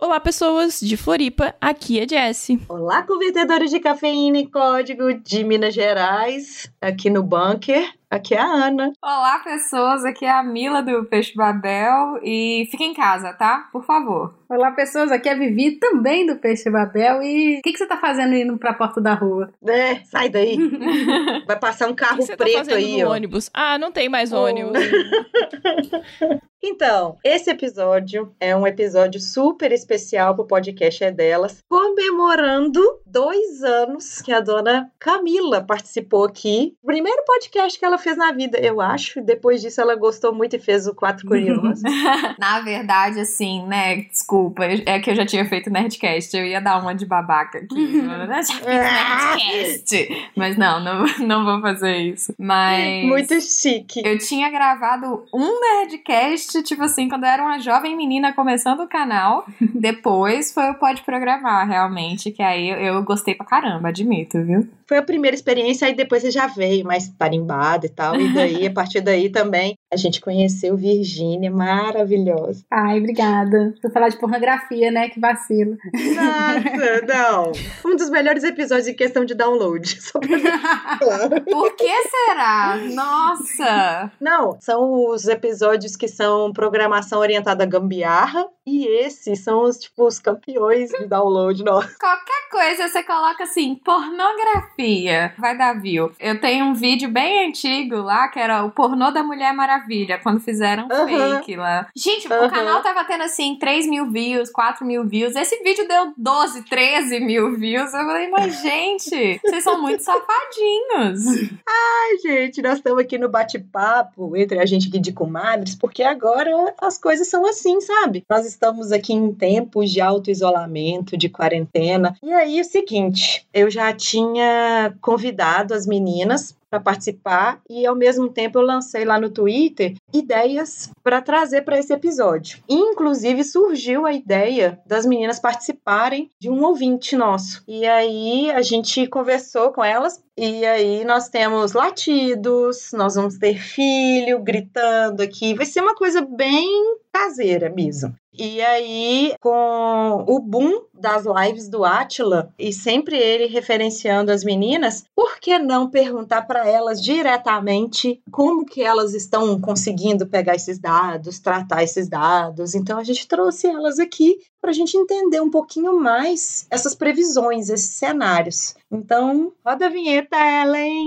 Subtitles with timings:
[0.00, 2.60] Olá, pessoas de Floripa, aqui é Jessie.
[2.68, 7.97] Olá, convertedores de cafeína e código de Minas Gerais, aqui no Bunker.
[8.10, 8.90] Aqui é a Ana.
[9.04, 10.02] Olá, pessoas.
[10.02, 12.18] Aqui é a Mila do Peixe Babel.
[12.22, 13.68] E fique em casa, tá?
[13.70, 14.34] Por favor.
[14.48, 15.12] Olá, pessoas.
[15.12, 17.22] Aqui é a Vivi, também do Peixe Babel.
[17.22, 19.52] E o que, que, você tá fazendo indo pra porta da rua?
[19.68, 20.56] É, sai daí.
[21.46, 23.12] Vai passar um carro que que preto tá aí, no ó.
[23.12, 23.50] ônibus.
[23.52, 24.44] Ah, não tem mais Oh.
[24.44, 24.78] ônibus.
[26.60, 34.20] Então, esse episódio é um episódio super especial pro podcast É Delas, comemorando dois anos
[34.20, 36.76] que a dona Camila participou aqui.
[36.84, 39.20] Primeiro podcast que ela fez na vida, eu acho.
[39.20, 41.82] Depois disso, ela gostou muito e fez o Quatro Curiosos.
[42.38, 44.02] Na verdade, assim, né?
[44.02, 46.36] Desculpa, é que eu já tinha feito Nerdcast.
[46.36, 47.96] Eu ia dar uma de babaca aqui.
[47.96, 50.30] Eu já fiz Nerdcast.
[50.36, 52.34] Mas não, não, não vou fazer isso.
[52.38, 53.04] Mas.
[53.04, 54.02] muito chique.
[54.04, 58.88] Eu tinha gravado um Nerdcast, tipo assim, quando eu era uma jovem menina começando o
[58.88, 59.46] canal.
[59.74, 64.68] Depois foi o Pode Programar, realmente, que aí eu, eu gostei pra caramba, admito, viu?
[64.86, 68.14] Foi a primeira experiência, aí depois você já veio mais tarimbada e tal.
[68.20, 72.64] E daí, a partir daí também, a gente conheceu Virgínia, maravilhosa.
[72.70, 73.74] Ai, obrigada.
[73.82, 75.08] Vou falar de pornografia, né?
[75.08, 75.76] Que vacilo.
[75.92, 77.52] Nossa, não.
[77.84, 79.88] Um dos melhores episódios em questão de download.
[80.00, 81.40] Só pra claro.
[81.42, 82.76] Por que será?
[82.94, 84.12] Nossa!
[84.20, 88.46] Não, são os episódios que são programação orientada a gambiarra.
[88.66, 91.64] E esses são os, tipo, os campeões de download.
[91.64, 91.88] Nossa.
[91.98, 96.12] Qualquer coisa você coloca assim, pornografia, vai dar view.
[96.20, 100.40] Eu tenho um vídeo bem antigo lá, que era o pornô da Mulher Maravilha, quando
[100.40, 101.36] fizeram um Aham.
[101.36, 101.88] fake lá.
[101.94, 102.46] Gente, Aham.
[102.46, 105.36] o canal tava tendo assim 3 mil views, 4 mil views.
[105.36, 107.92] Esse vídeo deu 12, 13 mil views.
[107.92, 111.50] Eu falei, mas gente, vocês são muito safadinhos.
[111.66, 116.50] Ai, gente, nós estamos aqui no bate-papo entre a gente aqui de comadres, porque agora
[116.80, 118.24] as coisas são assim, sabe?
[118.28, 122.16] Nós estamos aqui em tempos de auto-isolamento, de quarentena.
[122.22, 127.94] E aí, é o seguinte, eu já tinha convidado as meninas para participar e ao
[127.94, 132.58] mesmo tempo eu lancei lá no Twitter ideias para trazer para esse episódio.
[132.68, 137.62] Inclusive surgiu a ideia das meninas participarem de um ouvinte nosso.
[137.66, 143.58] E aí a gente conversou com elas e aí nós temos latidos, nós vamos ter
[143.58, 148.14] filho gritando aqui, vai ser uma coisa bem caseira mesmo.
[148.32, 155.04] E aí, com o boom das lives do Atila, e sempre ele referenciando as meninas,
[155.16, 161.40] por que não perguntar para elas diretamente como que elas estão conseguindo pegar esses dados,
[161.40, 162.76] tratar esses dados?
[162.76, 167.68] Então a gente trouxe elas aqui para a gente entender um pouquinho mais essas previsões,
[167.68, 168.76] esses cenários.
[168.90, 171.06] Então, roda a vinheta, Ellen!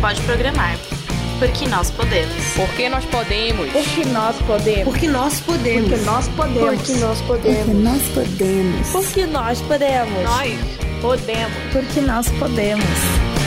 [0.00, 0.78] pode programar.
[1.38, 2.34] Porque nós podemos.
[2.54, 3.70] Porque nós podemos.
[3.70, 4.84] Porque nós podemos.
[4.84, 5.90] Porque nós podemos.
[5.90, 6.76] Porque nós podemos.
[6.76, 8.88] Porque nós podemos.
[8.90, 10.22] Porque nós podemos.
[10.22, 11.52] Nós podemos.
[11.72, 13.39] Porque nós podemos.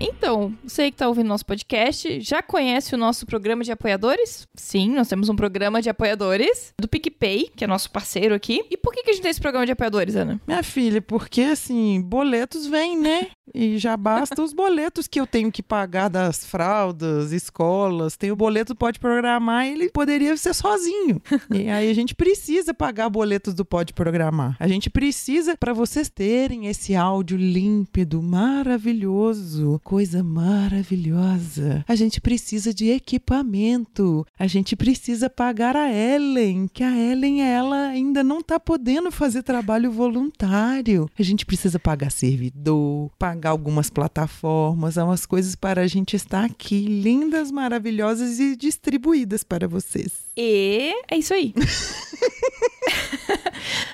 [0.00, 4.48] Então, você que está ouvindo nosso podcast, já conhece o nosso programa de apoiadores?
[4.54, 8.64] Sim, nós temos um programa de apoiadores do PicPay, que é nosso parceiro aqui.
[8.70, 10.40] E por que, que a gente tem esse programa de apoiadores, Ana?
[10.46, 13.28] Minha filha, porque assim, boletos vêm, né?
[13.54, 18.16] E já basta os boletos que eu tenho que pagar das fraldas, escolas.
[18.16, 21.20] Tem o boleto do Pode Programar, ele poderia ser sozinho.
[21.50, 24.56] E aí a gente precisa pagar boletos do Pode Programar.
[24.60, 31.84] A gente precisa, para vocês terem esse áudio límpido, maravilhoso, coisa maravilhosa.
[31.88, 34.24] A gente precisa de equipamento.
[34.38, 39.42] A gente precisa pagar a Ellen, que a Ellen, ela ainda não tá podendo fazer
[39.42, 41.10] trabalho voluntário.
[41.18, 46.86] A gente precisa pagar servidor, pagar algumas plataformas, umas coisas para a gente estar aqui,
[46.86, 50.12] lindas, maravilhosas e distribuídas para vocês.
[50.36, 51.52] E é isso aí.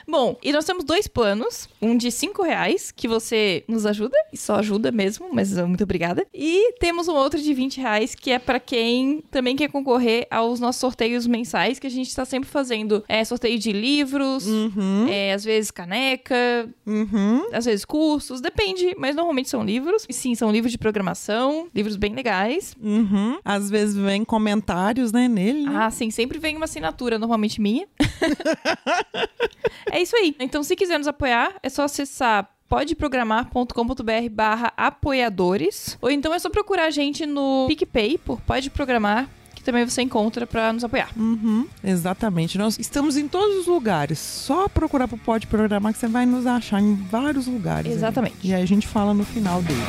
[0.06, 1.68] Bom, e nós temos dois planos.
[1.80, 5.84] Um de 5 reais, que você nos ajuda, e só ajuda mesmo, mas uh, muito
[5.84, 6.26] obrigada.
[6.32, 10.60] E temos um outro de 20 reais, que é pra quem também quer concorrer aos
[10.60, 15.32] nossos sorteios mensais, que a gente tá sempre fazendo é, sorteio de livros, Uhum, é,
[15.32, 17.46] às vezes caneca, uhum.
[17.52, 20.06] às vezes cursos, depende, mas normalmente são livros.
[20.08, 22.74] E sim, são livros de programação, livros bem legais.
[22.82, 23.38] Uhum.
[23.44, 25.62] Às vezes vem comentários, né, nele.
[25.62, 25.72] né?
[25.74, 27.86] Ah, sim, sempre vem uma assinatura, normalmente minha.
[29.90, 30.34] é isso aí.
[30.38, 35.96] Então, se quiser nos apoiar, é só acessar podeprogramar.com.br barra apoiadores.
[36.00, 40.02] Ou então é só procurar a gente no PicPay por Pode Programar, que também você
[40.02, 41.10] encontra pra nos apoiar.
[41.16, 42.58] Uhum, exatamente.
[42.58, 44.18] Nós estamos em todos os lugares.
[44.18, 47.90] Só procurar pro Pode Programar que você vai nos achar em vários lugares.
[47.90, 47.96] aí.
[47.96, 48.36] Exatamente.
[48.42, 49.82] E aí a gente fala no final deles.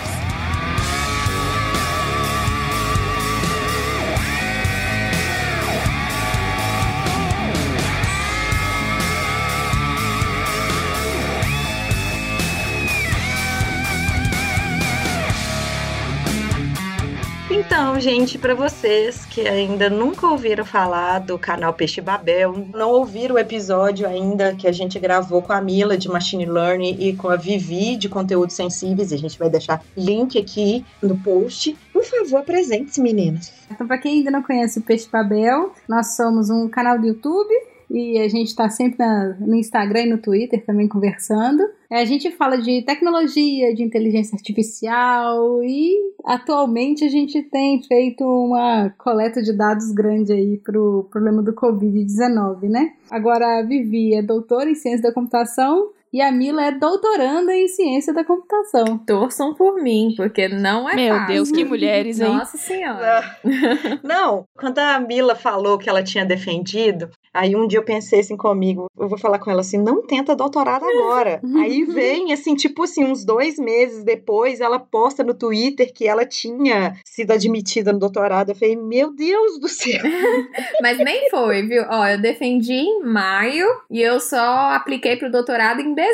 [17.79, 23.35] Então, gente, para vocês que ainda nunca ouviram falar do canal Peixe Babel, não ouviram
[23.35, 27.29] o episódio ainda que a gente gravou com a Mila de Machine Learning e com
[27.29, 31.77] a Vivi de conteúdos sensíveis, a gente vai deixar link aqui no post.
[31.94, 33.53] Por favor, apresente-se, meninas.
[33.69, 37.53] Então, para quem ainda não conhece o Peixe Babel, nós somos um canal do YouTube
[37.89, 41.63] e a gente está sempre na, no Instagram e no Twitter também conversando.
[41.89, 45.95] A gente fala de tecnologia, de inteligência artificial e
[46.25, 52.63] atualmente a gente tem feito uma coleta de dados grande aí pro problema do Covid-19,
[52.63, 52.94] né?
[53.10, 57.68] Agora a Vivi é doutora em ciência da computação e a Mila é doutoranda em
[57.68, 58.98] ciência da computação.
[58.98, 61.28] Torçam por mim, porque não é Meu fácil.
[61.28, 62.34] Deus, que mulheres, hein?
[62.34, 63.38] Nossa senhora.
[64.04, 68.36] Não, quando a Mila falou que ela tinha defendido, aí um dia eu pensei assim
[68.36, 71.40] comigo, eu vou falar com ela assim, não tenta doutorado agora.
[71.62, 76.25] aí vem, assim, tipo assim, uns dois meses depois, ela posta no Twitter que ela
[76.25, 78.50] tinha sido admitida no doutorado.
[78.50, 80.02] Eu falei, meu Deus do céu.
[80.81, 81.84] Mas nem foi, viu?
[81.88, 86.06] Ó, eu defendi em maio e eu só apliquei pro doutorado em dezembro.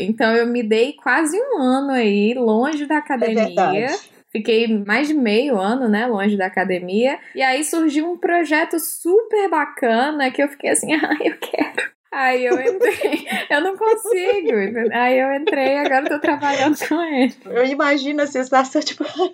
[0.00, 3.44] Então eu me dei quase um ano aí, longe da É academia.
[3.44, 3.98] verdade.
[4.30, 7.18] Fiquei mais de meio ano, né, longe da academia.
[7.36, 11.94] E aí surgiu um projeto super bacana que eu fiquei assim, ah, eu quero.
[12.14, 14.52] Aí eu entrei, eu não consigo.
[14.92, 17.34] Aí eu entrei, agora eu tô trabalhando com ele.
[17.44, 19.32] Eu imagino a sensação, tipo, ai,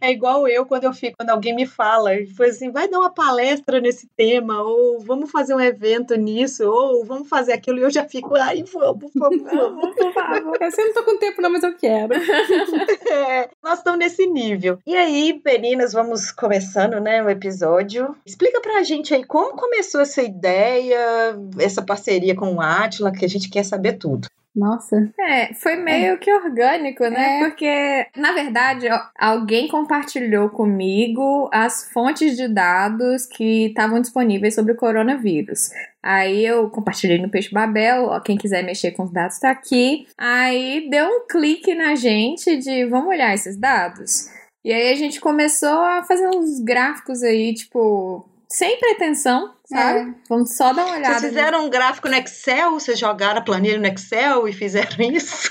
[0.00, 3.12] é igual eu quando eu fico, quando alguém me fala, foi assim, vai dar uma
[3.12, 7.90] palestra nesse tema, ou vamos fazer um evento nisso, ou vamos fazer aquilo, e eu
[7.90, 9.94] já fico, ai, vamos, vamos, vamos.
[9.94, 12.14] Por favor, eu não tô com tempo não, mas eu quero.
[12.14, 14.78] É, nós estamos nesse nível.
[14.86, 18.16] E aí, meninas, vamos começando, né, o episódio.
[18.24, 23.28] Explica pra gente aí como começou essa ideia, essa parceria com o Atila, que a
[23.28, 24.28] gente quer saber tudo.
[24.54, 25.10] Nossa.
[25.18, 27.38] É, foi meio que orgânico, né?
[27.38, 27.48] É.
[27.48, 28.86] Porque, na verdade,
[29.18, 35.70] alguém compartilhou comigo as fontes de dados que estavam disponíveis sobre o coronavírus.
[36.02, 40.06] Aí eu compartilhei no Peixe Babel, ó, quem quiser mexer com os dados tá aqui.
[40.18, 44.28] Aí deu um clique na gente de vamos olhar esses dados.
[44.64, 50.14] E aí a gente começou a fazer uns gráficos aí, tipo, sem pretensão, sabe?
[50.28, 51.18] Vamos só dar uma olhada.
[51.18, 52.72] Vocês fizeram um gráfico no Excel?
[52.72, 55.50] Vocês jogaram a planilha no Excel e fizeram isso?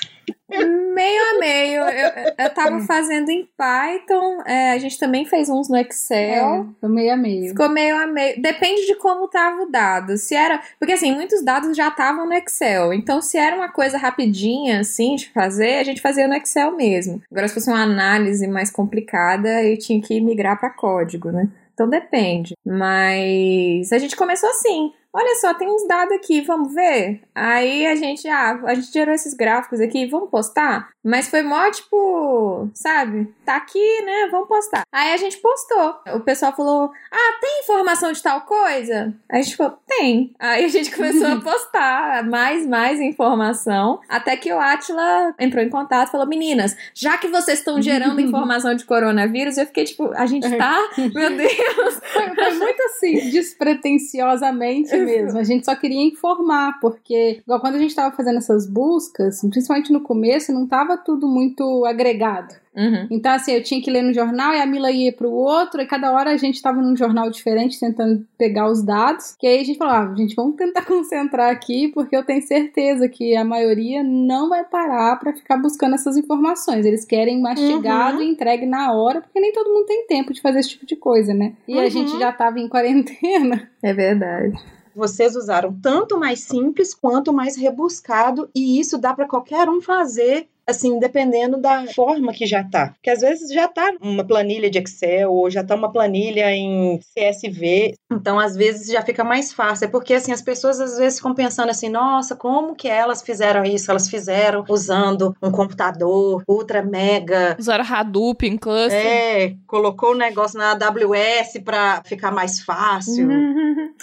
[0.93, 1.81] Meio a meio.
[1.83, 6.67] Eu, eu tava fazendo em Python, é, a gente também fez uns no Excel.
[6.81, 7.49] É, meio a meio.
[7.49, 8.41] Ficou meio a meio.
[8.41, 10.17] Depende de como tava o dado.
[10.17, 10.61] Se era.
[10.77, 12.93] Porque assim, muitos dados já estavam no Excel.
[12.93, 17.21] Então, se era uma coisa rapidinha, assim, de fazer, a gente fazia no Excel mesmo.
[17.31, 21.47] Agora, se fosse uma análise mais complicada, eu tinha que migrar para código, né?
[21.81, 22.53] Então depende.
[22.63, 24.93] Mas a gente começou assim.
[25.13, 27.21] Olha só, tem uns dados aqui, vamos ver?
[27.35, 30.89] Aí a gente, ah, a gente gerou esses gráficos aqui, vamos postar?
[31.03, 33.33] Mas foi mó, tipo, sabe?
[33.43, 34.29] Tá aqui, né?
[34.31, 34.83] Vamos postar.
[34.91, 35.95] Aí a gente postou.
[36.15, 39.13] O pessoal falou, ah, tem informação de tal coisa?
[39.29, 40.33] Aí a gente falou, tem.
[40.39, 43.99] Aí a gente começou a postar mais, mais informação.
[44.07, 48.21] Até que o Atila entrou em contato e falou, meninas, já que vocês estão gerando
[48.21, 51.99] informação de coronavírus, eu fiquei tipo, a gente tá, meu Deus.
[52.13, 55.39] Foi, foi muito assim, despretensiosamente mesmo.
[55.39, 59.91] A gente só queria informar, porque, igual quando a gente tava fazendo essas buscas, principalmente
[59.91, 62.60] no começo, não tava tudo muito agregado.
[62.75, 63.07] Uhum.
[63.11, 65.85] Então, assim, eu tinha que ler no jornal e a Mila ia pro outro, e
[65.85, 69.35] cada hora a gente tava num jornal diferente tentando pegar os dados.
[69.37, 73.09] Que aí a gente falou: ah, gente, vamos tentar concentrar aqui, porque eu tenho certeza
[73.09, 76.85] que a maioria não vai parar pra ficar buscando essas informações.
[76.85, 80.59] Eles querem mastigado e entregue na hora, porque nem todo mundo tem tempo de fazer
[80.59, 81.53] esse tipo de coisa, né?
[81.67, 81.89] E a Uhum.
[81.89, 83.69] gente já tava em quarentena.
[83.83, 84.55] É verdade.
[84.95, 90.47] Vocês usaram tanto mais simples quanto mais rebuscado, e isso dá para qualquer um fazer.
[90.71, 92.93] Assim, dependendo da forma que já tá.
[92.95, 96.99] Porque às vezes já tá uma planilha de Excel ou já tá uma planilha em
[97.13, 97.93] CSV.
[98.11, 99.85] Então, às vezes já fica mais fácil.
[99.85, 103.63] É porque assim, as pessoas às vezes ficam pensando assim: nossa, como que elas fizeram
[103.63, 103.91] isso?
[103.91, 109.05] Elas fizeram usando um computador ultra mega Usaram Hadoop em cluster.
[109.05, 113.27] é, colocou o negócio na AWS para ficar mais fácil.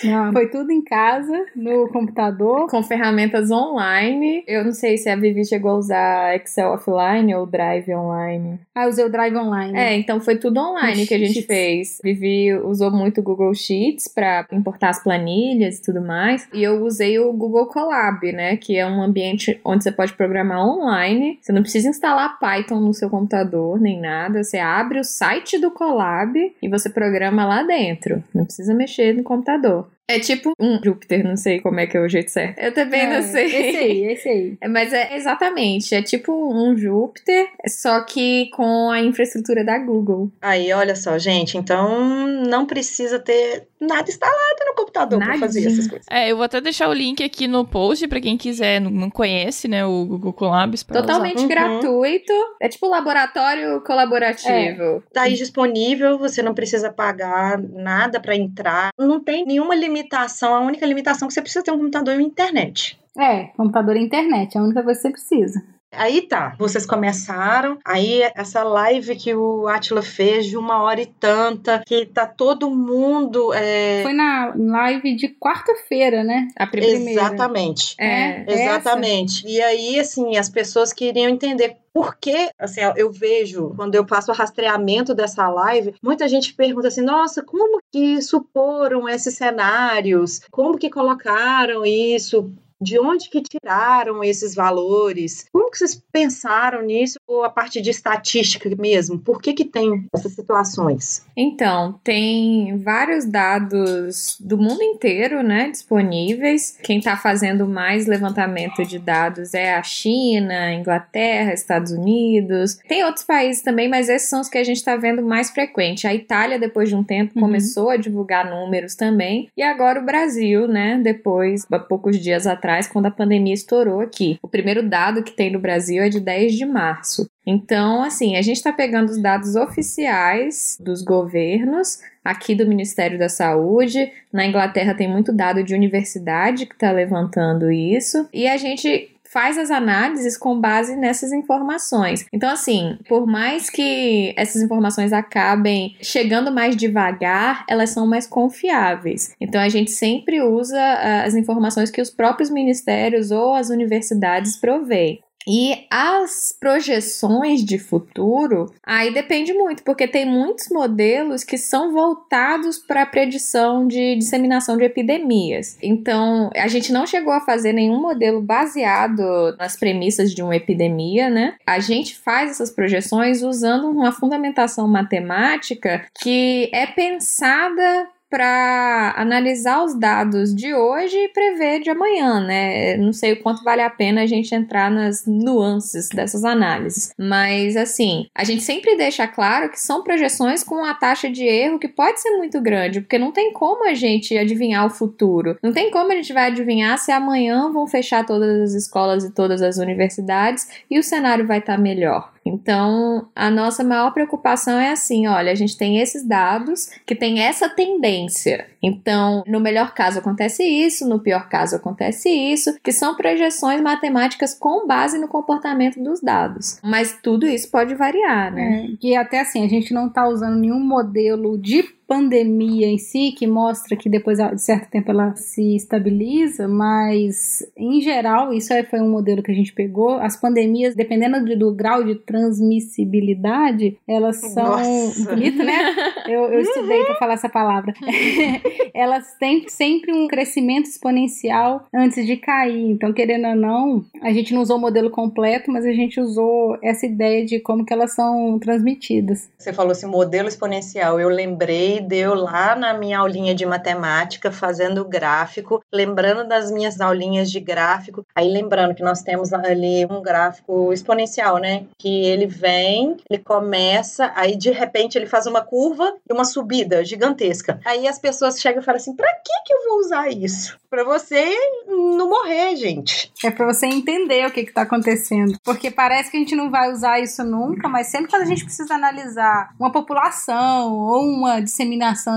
[0.05, 2.69] Não, foi tudo em casa, no computador.
[2.69, 4.45] Com ferramentas online.
[4.47, 8.61] Eu não sei se a Vivi chegou a usar Excel offline ou Drive online.
[8.75, 9.77] Ah, eu usei o Drive Online.
[9.77, 11.99] É, então foi tudo online que a gente fez.
[12.03, 16.49] Vivi usou muito o Google Sheets para importar as planilhas e tudo mais.
[16.53, 18.57] E eu usei o Google Colab, né?
[18.57, 21.39] Que é um ambiente onde você pode programar online.
[21.41, 24.43] Você não precisa instalar Python no seu computador, nem nada.
[24.43, 28.23] Você abre o site do Colab e você programa lá dentro.
[28.35, 29.89] Não precisa mexer no computador.
[30.09, 32.59] É tipo um Júpiter, não sei como é que é o jeito certo.
[32.59, 33.45] Eu também É, não sei.
[33.45, 34.59] Esse aí, esse aí.
[34.61, 40.31] É, Mas é exatamente, é tipo um Júpiter, só que com a infraestrutura da Google.
[40.41, 45.87] Aí, olha só, gente, então não precisa ter nada instalado no computador para fazer essas
[45.87, 46.07] coisas.
[46.11, 49.11] É, eu vou até deixar o link aqui no post pra quem quiser, não- não
[49.11, 50.83] conhece, né, o Google Colabs.
[50.83, 51.49] Totalmente Uhum.
[51.49, 52.33] gratuito.
[52.61, 55.03] É tipo laboratório colaborativo.
[55.13, 58.91] Tá aí disponível, você não precisa pagar nada para entrar.
[58.99, 62.19] Não tem nenhuma limitação, a única limitação é que você precisa ter um computador e
[62.19, 62.99] uma internet.
[63.19, 65.63] É, computador e internet, é a única coisa que você precisa.
[65.91, 71.07] Aí tá, vocês começaram, aí essa live que o Atila fez de uma hora e
[71.07, 73.53] tanta, que tá todo mundo.
[73.55, 76.49] é, Foi na live de quarta-feira, né?
[76.57, 77.11] A primeira.
[77.11, 77.95] Exatamente.
[77.99, 78.43] É.
[78.43, 78.53] essa.
[78.53, 79.47] Exatamente.
[79.47, 84.31] E aí, assim, as pessoas queriam entender por que, assim, eu vejo, quando eu faço
[84.31, 90.41] o rastreamento dessa live, muita gente pergunta assim, nossa, como que suporam esses cenários?
[90.51, 92.53] Como que colocaram isso?
[92.81, 95.47] De onde que tiraram esses valores?
[95.53, 97.19] Como que vocês pensaram nisso?
[97.27, 99.19] Ou a parte de estatística mesmo?
[99.19, 101.25] Por que que tem essas situações?
[101.37, 106.79] Então, tem vários dados do mundo inteiro, né, disponíveis.
[106.83, 112.79] Quem está fazendo mais levantamento de dados é a China, Inglaterra, Estados Unidos.
[112.89, 116.07] Tem outros países também, mas esses são os que a gente está vendo mais frequente.
[116.07, 117.43] A Itália, depois de um tempo, Uhum.
[117.43, 119.49] começou a divulgar números também.
[119.57, 124.39] E agora o Brasil, né, depois, há poucos dias atrás, quando a pandemia estourou aqui.
[124.43, 127.29] O primeiro dado que tem no Brasil é de 10 de março.
[127.47, 133.29] Então, assim, a gente está pegando os dados oficiais dos governos, aqui do Ministério da
[133.29, 134.13] Saúde.
[134.31, 138.29] Na Inglaterra tem muito dado de universidade que está levantando isso.
[138.35, 142.27] E a gente faz as análises com base nessas informações.
[142.33, 149.35] Então, assim, por mais que essas informações acabem chegando mais devagar, elas são mais confiáveis.
[149.41, 154.57] Então, a gente sempre usa ah, as informações que os próprios ministérios ou as universidades
[154.57, 155.21] provêm.
[155.49, 162.77] E as projeções de futuro, aí depende muito, porque tem muitos modelos que são voltados
[162.77, 165.79] para a predição de disseminação de epidemias.
[165.83, 171.31] Então, a gente não chegou a fazer nenhum modelo baseado nas premissas de uma epidemia,
[171.31, 171.55] né?
[171.67, 179.99] A gente faz essas projeções usando uma fundamentação matemática que é pensada para analisar os
[179.99, 182.97] dados de hoje e prever de amanhã, né?
[182.97, 187.77] Não sei o quanto vale a pena a gente entrar nas nuances dessas análises, mas
[187.77, 191.89] assim, a gente sempre deixa claro que são projeções com uma taxa de erro que
[191.89, 195.59] pode ser muito grande, porque não tem como a gente adivinhar o futuro.
[195.63, 199.33] Não tem como a gente vai adivinhar se amanhã vão fechar todas as escolas e
[199.33, 202.33] todas as universidades e o cenário vai estar melhor.
[202.49, 207.41] Então, a nossa maior preocupação é assim: olha, a gente tem esses dados que tem
[207.41, 208.67] essa tendência.
[208.83, 214.55] Então, no melhor caso acontece isso, no pior caso acontece isso, que são projeções matemáticas
[214.55, 216.81] com base no comportamento dos dados.
[216.83, 218.87] Mas tudo isso pode variar, né?
[218.87, 223.33] É, e até assim, a gente não está usando nenhum modelo de pandemia em si,
[223.37, 228.83] que mostra que depois de certo tempo ela se estabiliza, mas em geral, isso aí
[228.85, 230.15] foi um modelo que a gente pegou.
[230.15, 234.65] As pandemias, dependendo de- do grau de transmissibilidade, elas são.
[234.65, 235.31] Nossa.
[235.31, 235.95] Bonito, né?
[236.27, 237.93] Eu, eu estudei para falar essa palavra.
[238.95, 242.91] elas têm sempre um crescimento exponencial antes de cair.
[242.91, 246.77] Então, querendo ou não, a gente não usou o modelo completo, mas a gente usou
[246.83, 249.51] essa ideia de como que elas são transmitidas.
[249.59, 251.21] Você falou assim, modelo exponencial.
[251.21, 257.51] Eu lembrei, deu lá na minha aulinha de matemática, fazendo gráfico, lembrando das minhas aulinhas
[257.51, 258.25] de gráfico.
[258.35, 261.85] Aí lembrando que nós temos ali um gráfico exponencial, né?
[261.99, 267.05] Que ele vem, ele começa, aí de repente ele faz uma curva e uma subida
[267.05, 267.81] gigantesca.
[267.85, 270.79] Aí as pessoas chegam e falam assim: pra que que eu vou usar isso?
[270.89, 271.55] Pra você
[271.87, 273.31] não morrer, gente.
[273.45, 275.59] É para você entender o que está acontecendo.
[275.63, 278.65] Porque parece que a gente não vai usar isso nunca, mas sempre quando a gente
[278.65, 281.88] precisa analisar uma população ou uma disseminação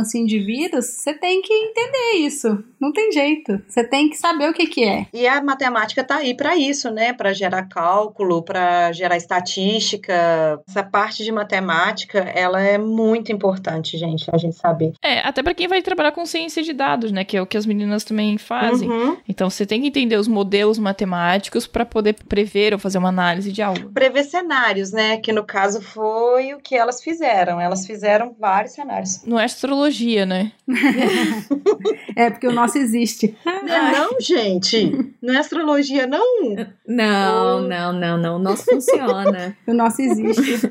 [0.02, 2.64] assim de vírus, você tem que entender isso.
[2.80, 3.62] Não tem jeito.
[3.68, 5.06] Você tem que saber o que, que é.
[5.14, 7.14] E a matemática tá aí para isso, né?
[7.14, 10.60] Para gerar cálculo, para gerar estatística.
[10.68, 14.94] Essa parte de matemática, ela é muito importante, gente, a gente saber.
[15.04, 17.24] É, até pra quem vai trabalhar com ciência de dados, né?
[17.24, 18.90] Que é o que as meninas também fazem.
[18.90, 19.18] Uhum.
[19.30, 23.52] Então você tem que entender os modelos matemáticos pra poder prever ou fazer uma análise
[23.52, 23.92] de algo.
[23.92, 25.18] Prever cenários, né?
[25.18, 27.62] Que no caso foi o que elas fizeram.
[27.62, 29.24] Elas fizeram vários cenários.
[29.24, 30.52] Não é astrologia, né?
[32.16, 33.36] É porque o nosso existe.
[33.46, 35.12] Não, é não, gente.
[35.22, 36.56] Não é astrologia, não.
[36.88, 38.36] Não, não, não, não.
[38.36, 39.56] O nosso funciona.
[39.68, 40.68] O nosso existe.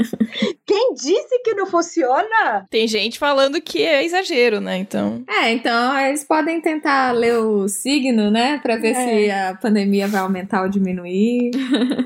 [0.67, 2.67] Quem disse que não funciona?
[2.71, 4.77] Tem gente falando que é exagero, né?
[4.77, 5.23] Então.
[5.29, 8.59] É, então eles podem tentar ler o signo, né?
[8.63, 8.95] Pra ver É.
[9.25, 11.51] se a pandemia vai aumentar ou diminuir.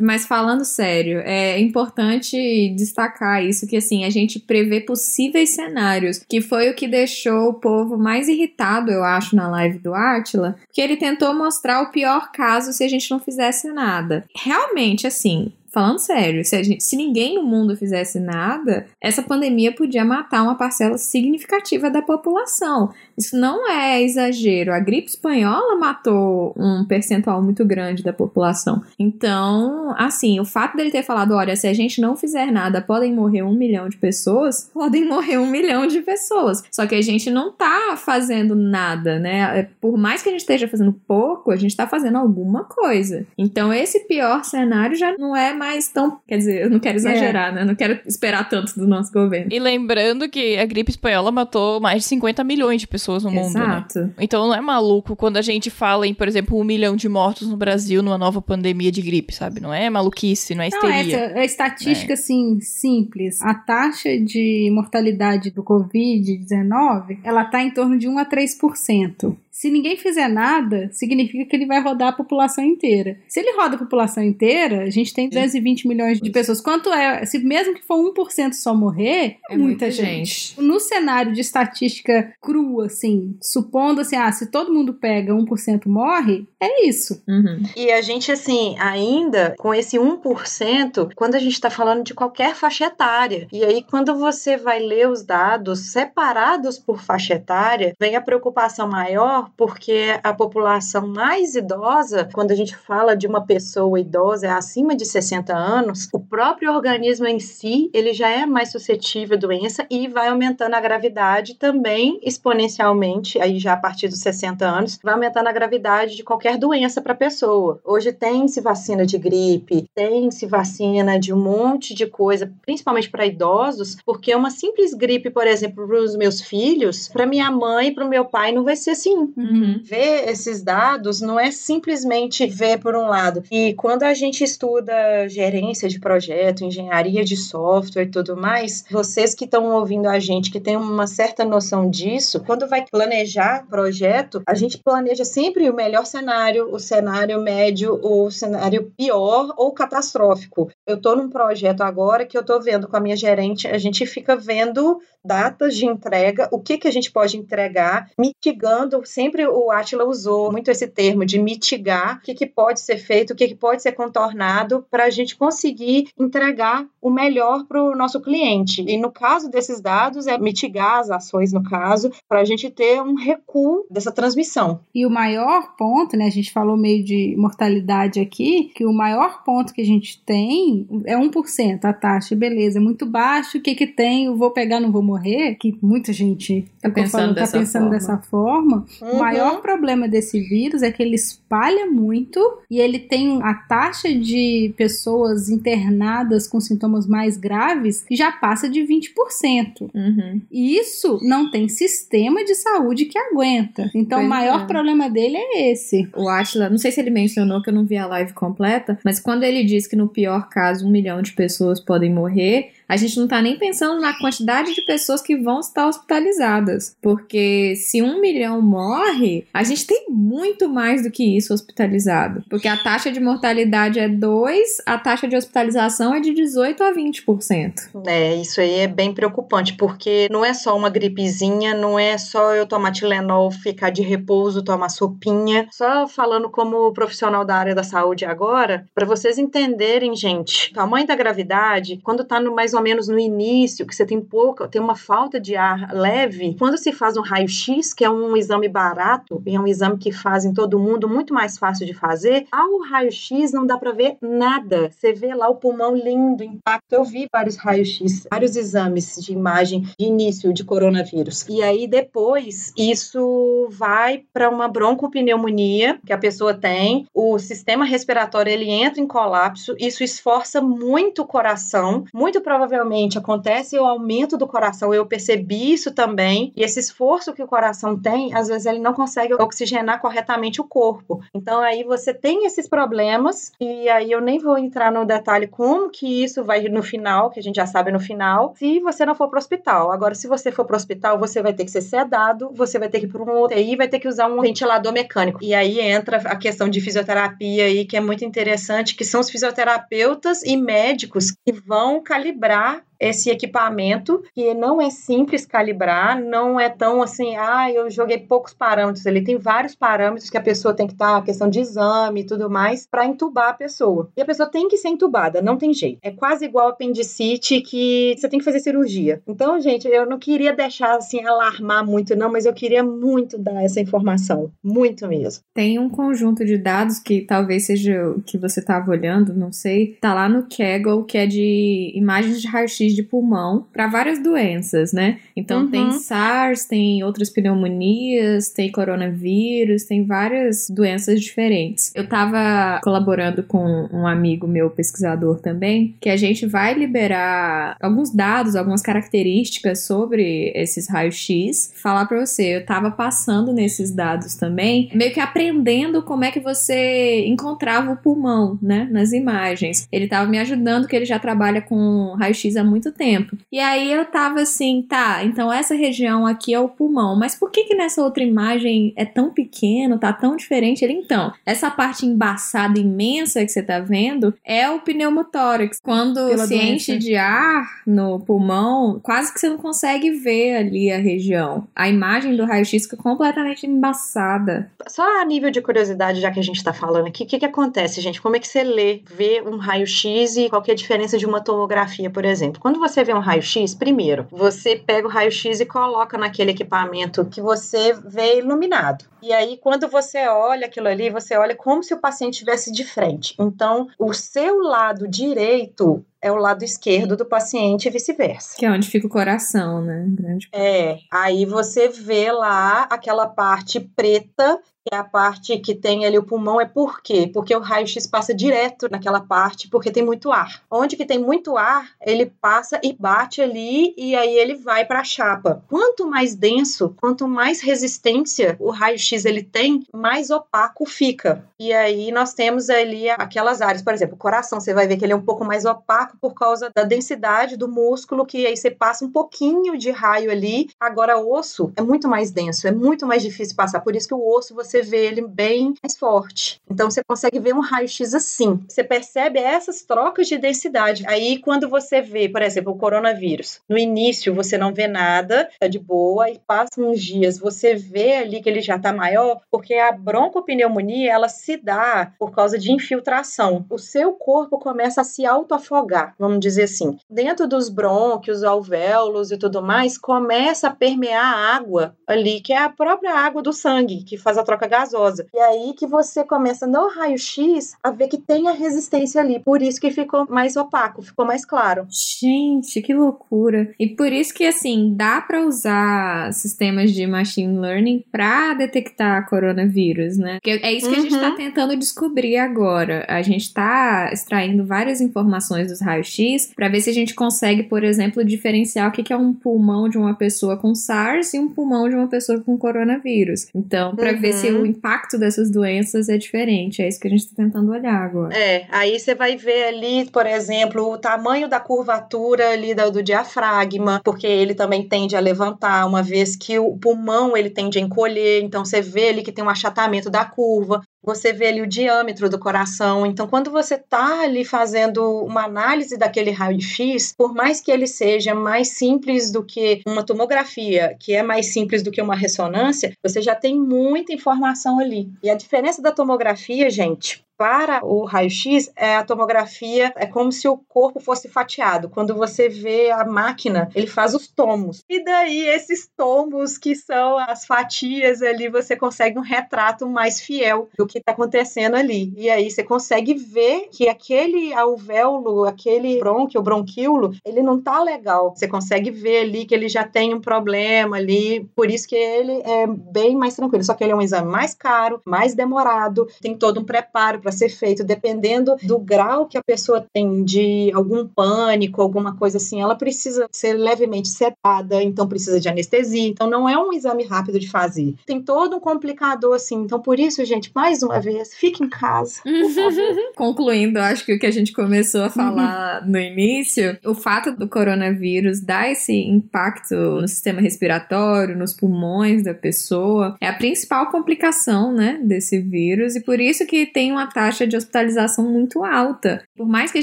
[0.00, 2.36] Mas falando sério, é importante
[2.76, 7.54] destacar isso, que assim, a gente prevê possíveis cenários, que foi o que deixou o
[7.54, 12.30] povo mais irritado, eu acho, na live do Átila, que ele tentou mostrar o pior
[12.30, 14.24] caso se a gente não fizesse nada.
[14.36, 20.04] Realmente, assim, Falando sério, se, gente- se ninguém no mundo fizesse nada, essa pandemia podia
[20.04, 22.92] matar uma parcela significativa da população.
[23.18, 24.72] Isso não é exagero.
[24.72, 28.82] A gripe espanhola matou um percentual muito grande da população.
[28.98, 33.12] Então, assim, o fato dele ter falado: olha, se a gente não fizer nada, podem
[33.12, 36.62] morrer um milhão de pessoas, podem morrer um milhão de pessoas.
[36.70, 39.58] Só que a gente não tá fazendo nada, né?
[39.60, 43.26] É, Por mais que a gente esteja fazendo pouco, a gente tá fazendo alguma coisa.
[43.36, 46.18] Então, esse pior cenário já não é mais tão.
[46.26, 47.64] Quer dizer, eu não quero exagerar, né?
[47.64, 49.48] Não quero esperar tanto do nosso governo.
[49.52, 53.54] E lembrando que a gripe espanhola matou mais de 50 milhões de pessoas no mundo,
[53.54, 53.64] né?
[53.64, 54.14] Exato.
[54.18, 57.48] Então não é maluco quando a gente fala em, por exemplo, um milhão de mortos
[57.48, 59.60] no Brasil numa nova pandemia de gripe, sabe?
[59.60, 61.16] Não é maluquice, não é Não, histeria.
[61.16, 63.40] essa é estatística, assim, simples.
[63.42, 69.36] A taxa de mortalidade do Covid-19, ela tá em torno de 1 a 3%.
[69.54, 73.18] Se ninguém fizer nada, significa que ele vai rodar a população inteira.
[73.28, 76.60] Se ele roda a população inteira, a gente tem 220 milhões de pessoas.
[76.60, 77.24] Quanto é?
[77.24, 80.60] Se mesmo que for 1% só morrer, É muita muita gente.
[80.60, 86.48] No cenário de estatística crua, assim, supondo assim, ah, se todo mundo pega 1% morre,
[86.60, 87.22] é isso.
[87.28, 87.62] Uhum.
[87.76, 92.56] E a gente, assim, ainda com esse 1%, quando a gente está falando de qualquer
[92.56, 93.46] faixa etária.
[93.52, 98.88] E aí, quando você vai ler os dados separados por faixa etária, vem a preocupação
[98.88, 104.50] maior, porque a população mais idosa, quando a gente fala de uma pessoa idosa, é
[104.50, 109.40] acima de 60 anos, o próprio organismo em si, ele já é mais suscetível à
[109.40, 114.98] doença e vai aumentando a gravidade também exponencialmente, aí já a partir dos 60 anos,
[115.02, 117.80] vai aumentando a gravidade de qualquer doença para a pessoa.
[117.84, 123.96] Hoje tem-se vacina de gripe, tem-se vacina de um monte de coisa, principalmente para idosos,
[124.04, 128.04] porque uma simples gripe, por exemplo, para os meus filhos, para minha mãe e para
[128.04, 129.32] o meu pai não vai ser assim.
[129.36, 129.80] Uhum.
[129.82, 133.42] Ver esses dados não é simplesmente ver por um lado.
[133.50, 139.34] E quando a gente estuda gerência de projeto, engenharia de software e tudo mais, vocês
[139.34, 144.42] que estão ouvindo a gente, que tem uma certa noção disso, quando vai planejar projeto,
[144.46, 150.70] a gente planeja sempre o melhor cenário, o cenário médio, o cenário pior ou catastrófico.
[150.86, 154.06] Eu estou num projeto agora que eu estou vendo com a minha gerente, a gente
[154.06, 159.00] fica vendo datas de entrega, o que, que a gente pode entregar, mitigando.
[159.04, 163.32] Sempre o Atila usou muito esse termo de mitigar o que, que pode ser feito,
[163.32, 167.94] o que, que pode ser contornado para a gente conseguir entregar o melhor para o
[167.94, 168.82] nosso cliente.
[168.86, 173.02] E no caso desses dados, é mitigar as ações, no caso, para a gente ter
[173.02, 174.80] um recuo dessa transmissão.
[174.94, 176.26] E o maior ponto, né?
[176.26, 180.86] A gente falou meio de mortalidade aqui, que o maior ponto que a gente tem
[181.04, 184.26] é 1% a taxa, beleza, é muito baixo, o que que tem?
[184.26, 185.54] Eu vou pegar, não vou morrer?
[185.56, 187.90] Que muita gente Tá tô pensando tá dessa pensando forma.
[187.90, 188.86] dessa forma.
[189.00, 189.18] O Uhum.
[189.20, 194.72] maior problema desse vírus é que ele espalha muito e ele tem a taxa de
[194.76, 199.90] pessoas internadas com sintomas mais graves que já passa de 20%.
[199.94, 200.40] Uhum.
[200.50, 203.90] E isso não tem sistema de saúde que aguenta.
[203.94, 204.66] Então, Pois o maior é.
[204.66, 206.08] problema dele é esse.
[206.16, 209.20] O Atila, não sei se ele mencionou que eu não vi a live completa, mas
[209.20, 213.18] quando ele diz que no pior caso um milhão de pessoas podem morrer, a gente
[213.18, 216.96] não tá nem pensando na quantidade de pessoas que vão estar hospitalizadas.
[217.00, 222.44] Porque se um milhão morre, a gente tem muito mais do que isso hospitalizado.
[222.48, 226.92] Porque a taxa de mortalidade é 2, a taxa de hospitalização é de 18 a
[226.92, 227.72] 20%.
[228.06, 232.54] É, isso aí é bem preocupante, porque não é só uma gripezinha, não é só
[232.54, 235.68] eu tomar Tilenol, ficar de repouso, tomar sopinha.
[235.72, 241.06] Só falando como profissional da área da saúde agora, para vocês entenderem, gente, o tamanho
[241.06, 244.80] da gravidade, quando tá no, mais ou menos no início, que você tem pouca, tem
[244.80, 249.42] uma falta de ar leve, quando se faz um raio-x, que é um exame barato,
[249.46, 252.80] e é um exame que faz em todo mundo, muito mais fácil de fazer, ao
[252.80, 254.90] raio-x não dá para ver nada.
[254.90, 256.92] Você vê lá o pulmão lindo, impacto.
[256.92, 261.46] Eu vi vários raios-x, vários exames de imagem de início de coronavírus.
[261.48, 268.50] E aí depois isso vai para uma broncopneumonia que a pessoa tem, o sistema respiratório
[268.50, 274.38] ele entra em colapso, isso esforça muito o coração, muito provavelmente provavelmente acontece o aumento
[274.38, 274.94] do coração.
[274.94, 276.52] Eu percebi isso também.
[276.56, 280.64] E esse esforço que o coração tem, às vezes ele não consegue oxigenar corretamente o
[280.64, 281.20] corpo.
[281.34, 285.90] Então aí você tem esses problemas e aí eu nem vou entrar no detalhe como
[285.90, 289.14] que isso vai no final, que a gente já sabe no final, se você não
[289.14, 289.92] for para o hospital.
[289.92, 292.88] Agora, se você for para o hospital, você vai ter que ser sedado, você vai
[292.88, 295.40] ter que ir para um UTI, vai ter que usar um ventilador mecânico.
[295.42, 299.28] E aí entra a questão de fisioterapia aí, que é muito interessante, que são os
[299.28, 302.84] fisioterapeutas e médicos que vão calibrar ¿verdad?
[303.04, 308.54] Esse equipamento, que não é simples calibrar, não é tão assim, ah, eu joguei poucos
[308.54, 309.04] parâmetros.
[309.04, 312.26] Ele tem vários parâmetros que a pessoa tem que estar, tá, questão de exame e
[312.26, 314.08] tudo mais, para entubar a pessoa.
[314.16, 315.98] E a pessoa tem que ser entubada, não tem jeito.
[316.02, 319.22] É quase igual apendicite que você tem que fazer cirurgia.
[319.26, 323.62] Então, gente, eu não queria deixar assim alarmar muito, não, mas eu queria muito dar
[323.62, 324.50] essa informação.
[324.62, 325.44] Muito mesmo.
[325.52, 329.98] Tem um conjunto de dados que talvez seja o que você estava olhando, não sei.
[330.00, 334.92] Tá lá no Kaggle, que é de imagens de raio-x de pulmão para várias doenças,
[334.92, 335.18] né?
[335.36, 335.70] Então uhum.
[335.70, 341.92] tem SARS, tem outras pneumonias, tem coronavírus, tem várias doenças diferentes.
[341.94, 348.14] Eu tava colaborando com um amigo meu pesquisador também, que a gente vai liberar alguns
[348.14, 354.90] dados, algumas características sobre esses raios-x, falar para você, eu tava passando nesses dados também,
[354.94, 359.88] meio que aprendendo como é que você encontrava o pulmão, né, nas imagens.
[359.90, 363.36] Ele tava me ajudando que ele já trabalha com raio-x há muito tempo.
[363.52, 367.50] E aí eu tava assim, tá, então essa região aqui é o pulmão, mas por
[367.50, 370.84] que que nessa outra imagem é tão pequeno, tá tão diferente?
[370.84, 375.78] Ele, então, essa parte embaçada imensa que você tá vendo é o pneumotórax.
[375.82, 376.72] Quando Pela se doença.
[376.72, 381.68] enche de ar no pulmão, quase que você não consegue ver ali a região.
[381.76, 384.70] A imagem do raio-x fica completamente embaçada.
[384.88, 387.46] Só a nível de curiosidade, já que a gente tá falando aqui, o que que
[387.46, 388.20] acontece, gente?
[388.20, 391.26] Como é que você lê, vê um raio-x e qual que é a diferença de
[391.26, 392.60] uma tomografia, por exemplo?
[392.64, 397.38] Quando você vê um raio-x, primeiro, você pega o raio-x e coloca naquele equipamento que
[397.38, 399.04] você vê iluminado.
[399.20, 402.82] E aí, quando você olha aquilo ali, você olha como se o paciente estivesse de
[402.82, 403.34] frente.
[403.38, 408.56] Então, o seu lado direito é o lado esquerdo do paciente e vice-versa.
[408.56, 410.06] Que é onde fica o coração, né?
[410.08, 410.48] Grande...
[410.50, 416.18] É, aí você vê lá aquela parte preta que é a parte que tem ali
[416.18, 417.30] o pulmão, é por quê?
[417.32, 420.62] Porque o raio-x passa direto naquela parte, porque tem muito ar.
[420.70, 425.00] Onde que tem muito ar, ele passa e bate ali e aí ele vai para
[425.00, 425.64] a chapa.
[425.68, 431.44] Quanto mais denso, quanto mais resistência o raio-x ele tem, mais opaco fica.
[431.58, 435.04] E aí nós temos ali aquelas áreas, por exemplo, o coração, você vai ver que
[435.04, 438.70] ele é um pouco mais opaco por causa da densidade do músculo, que aí você
[438.70, 440.68] passa um pouquinho de raio ali.
[440.78, 443.80] Agora osso é muito mais denso, é muito mais difícil passar.
[443.80, 446.60] Por isso que o osso você você vê ele bem mais forte.
[446.68, 448.60] Então você consegue ver um raio-x assim.
[448.68, 451.04] Você percebe essas trocas de densidade.
[451.06, 455.68] Aí quando você vê, por exemplo, o coronavírus, no início você não vê nada, tá
[455.68, 459.74] de boa, e passa uns dias, você vê ali que ele já tá maior, porque
[459.74, 463.64] a broncopneumonia ela se dá por causa de infiltração.
[463.70, 466.98] O seu corpo começa a se autoafogar, vamos dizer assim.
[467.08, 472.58] Dentro dos brônquios, alvéolos e tudo mais, começa a permear a água ali, que é
[472.58, 475.26] a própria água do sangue, que faz a troca gasosa.
[475.32, 479.40] E aí que você começa no raio-x a ver que tem a resistência ali.
[479.40, 481.86] Por isso que ficou mais opaco, ficou mais claro.
[482.20, 483.72] Gente, que loucura.
[483.78, 490.16] E por isso que, assim, dá para usar sistemas de machine learning para detectar coronavírus,
[490.16, 490.34] né?
[490.34, 491.00] Porque é isso que uhum.
[491.00, 491.36] a gente tá uhum.
[491.36, 493.04] tentando descobrir agora.
[493.08, 497.84] A gente tá extraindo várias informações dos raios-x para ver se a gente consegue, por
[497.84, 501.88] exemplo, diferenciar o que é um pulmão de uma pessoa com SARS e um pulmão
[501.88, 503.46] de uma pessoa com coronavírus.
[503.54, 504.20] Então, para uhum.
[504.20, 506.82] ver se o impacto dessas doenças é diferente.
[506.82, 508.36] É isso que a gente está tentando olhar agora.
[508.36, 513.02] É, aí você vai ver ali, por exemplo, o tamanho da curvatura ali do, do
[513.02, 517.82] diafragma, porque ele também tende a levantar, uma vez que o pulmão ele tende a
[517.82, 521.66] encolher, então você vê ali que tem um achatamento da curva você vê ali o
[521.66, 523.04] diâmetro do coração.
[523.04, 528.34] Então, quando você está ali fazendo uma análise daquele raio-x, por mais que ele seja
[528.34, 533.20] mais simples do que uma tomografia, que é mais simples do que uma ressonância, você
[533.20, 535.10] já tem muita informação ali.
[535.22, 540.46] E a diferença da tomografia, gente, para o raio-x, é, a tomografia é como se
[540.48, 541.88] o corpo fosse fatiado.
[541.88, 544.82] Quando você vê a máquina, ele faz os tomos.
[544.88, 550.68] E daí, esses tomos, que são as fatias ali, você consegue um retrato mais fiel
[550.78, 552.12] do que está acontecendo ali.
[552.16, 558.34] E aí você consegue ver que aquele alvéolo, aquele brônquio, bronquíolo, ele não tá legal.
[558.34, 561.48] Você consegue ver ali que ele já tem um problema ali.
[561.54, 563.64] Por isso que ele é bem mais tranquilo.
[563.64, 567.32] Só que ele é um exame mais caro, mais demorado, tem todo um preparo para
[567.32, 572.60] ser feito, dependendo do grau que a pessoa tem de algum pânico, alguma coisa assim,
[572.60, 576.06] ela precisa ser levemente sedada, então precisa de anestesia.
[576.06, 577.94] Então não é um exame rápido de fazer.
[578.04, 579.62] Tem todo um complicador assim.
[579.62, 582.20] Então por isso, gente, mais uma vez, fique em casa.
[583.16, 587.48] Concluindo, acho que o que a gente começou a falar no início, o fato do
[587.48, 594.72] coronavírus dar esse impacto no sistema respiratório, nos pulmões da pessoa, é a principal complicação,
[594.72, 599.22] né, desse vírus e por isso que tem uma taxa de hospitalização muito alta.
[599.36, 599.82] Por mais que a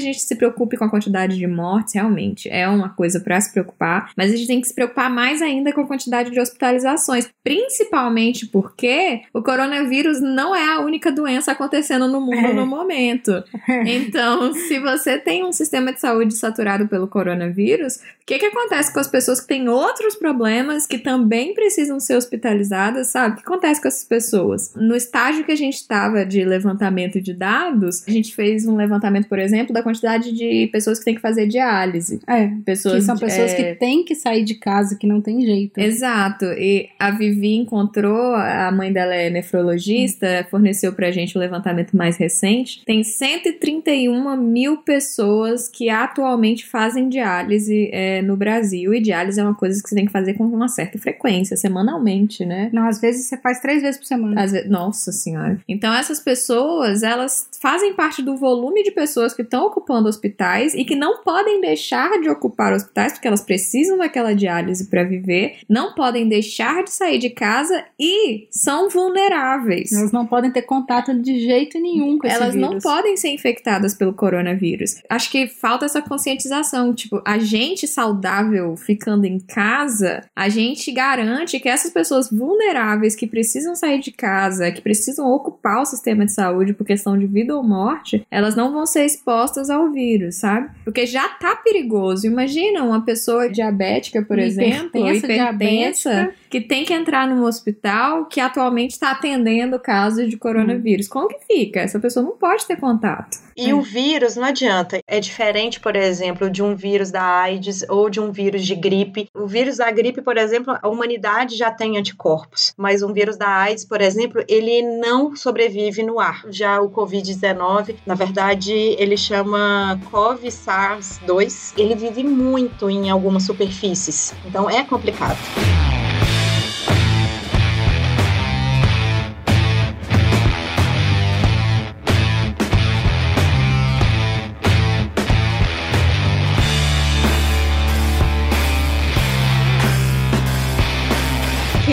[0.00, 4.12] gente se preocupe com a quantidade de mortes, realmente é uma coisa para se preocupar,
[4.16, 8.46] mas a gente tem que se preocupar mais ainda com a quantidade de hospitalizações, principalmente
[8.46, 12.52] porque o coronavírus não é a única doença acontecendo no mundo É.
[12.52, 13.42] no momento.
[13.86, 18.92] Então, se você tem um sistema de saúde saturado pelo coronavírus, o que, que acontece
[18.92, 23.34] com as pessoas que têm outros problemas que também precisam ser hospitalizadas, sabe?
[23.34, 24.72] O que acontece com essas pessoas?
[24.76, 29.28] No estágio que a gente estava de levantamento de dados, a gente fez um levantamento,
[29.28, 32.20] por exemplo, da quantidade de pessoas que têm que fazer diálise.
[32.26, 35.40] É, Pessoas, que são pessoas é, que têm que sair de casa, que não tem
[35.42, 35.78] jeito.
[35.78, 36.44] Exato.
[36.46, 42.16] E a Vivi encontrou, a mãe dela é nefrologista, forneceu pra gente o levantamento mais
[42.16, 42.82] recente.
[42.84, 48.94] Tem 131 mil pessoas que atualmente fazem diálise é, no Brasil.
[48.94, 52.44] E diálise é uma coisa que você tem que fazer com uma certa frequência, semanalmente,
[52.44, 52.70] né?
[52.72, 54.42] Não, às vezes você faz três vezes por semana.
[54.42, 55.58] Às ve- Nossa senhora.
[55.68, 60.84] Então, essas pessoas, elas fazem parte do volume de pessoas que estão ocupando hospitais e
[60.84, 65.94] que não podem deixar de ocupar hospitais, porque elas precisam daquela diálise para viver, não
[65.94, 69.92] podem deixar de sair de casa e são vulneráveis.
[69.92, 72.82] Elas não podem ter contato de jeito nenhum com esse Elas não vírus.
[72.82, 74.96] podem ser infectadas pelo coronavírus.
[75.08, 76.94] Acho que falta essa conscientização.
[76.94, 83.26] Tipo, a gente saudável ficando em casa, a gente garante que essas pessoas vulneráveis que
[83.26, 87.56] precisam sair de casa, que precisam ocupar o sistema de saúde por questão de vida
[87.56, 90.70] ou morte, elas não vão ser expostas ao vírus, sabe?
[90.84, 92.26] Porque já tá perigoso.
[92.26, 96.34] Imagina uma pessoa diabética, por exemplo, Hipertensa, diabética.
[96.48, 101.08] que tem que entrar num hospital que atualmente está atendendo casos de coronavírus.
[101.08, 101.80] Como que fica?
[101.80, 103.38] Essa pessoa não pode ter contato.
[103.56, 105.00] E o vírus não adianta.
[105.06, 109.28] É diferente, por exemplo, de um vírus da AIDS ou de um vírus de gripe.
[109.34, 112.72] O vírus da gripe, por exemplo, a humanidade já tem anticorpos.
[112.76, 116.42] Mas um vírus da AIDS, por exemplo, ele não sobrevive no ar.
[116.48, 121.74] Já o Covid-19, na verdade, ele chama CoV-SARS-2.
[121.76, 124.34] Ele vive muito em algumas superfícies.
[124.46, 125.38] Então é complicado.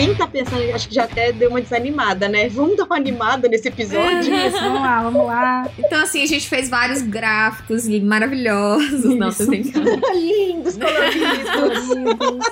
[0.00, 2.48] Quem tá pensando, acho que já até deu uma desanimada, né?
[2.48, 4.34] Vamos dar uma animada nesse episódio?
[4.34, 5.70] Isso, vamos lá, vamos lá.
[5.78, 9.04] Então, assim, a gente fez vários gráficos maravilhosos.
[9.04, 9.46] Não, tô Isso.
[9.46, 9.90] brincando.
[10.16, 12.46] Lindos, coloridos.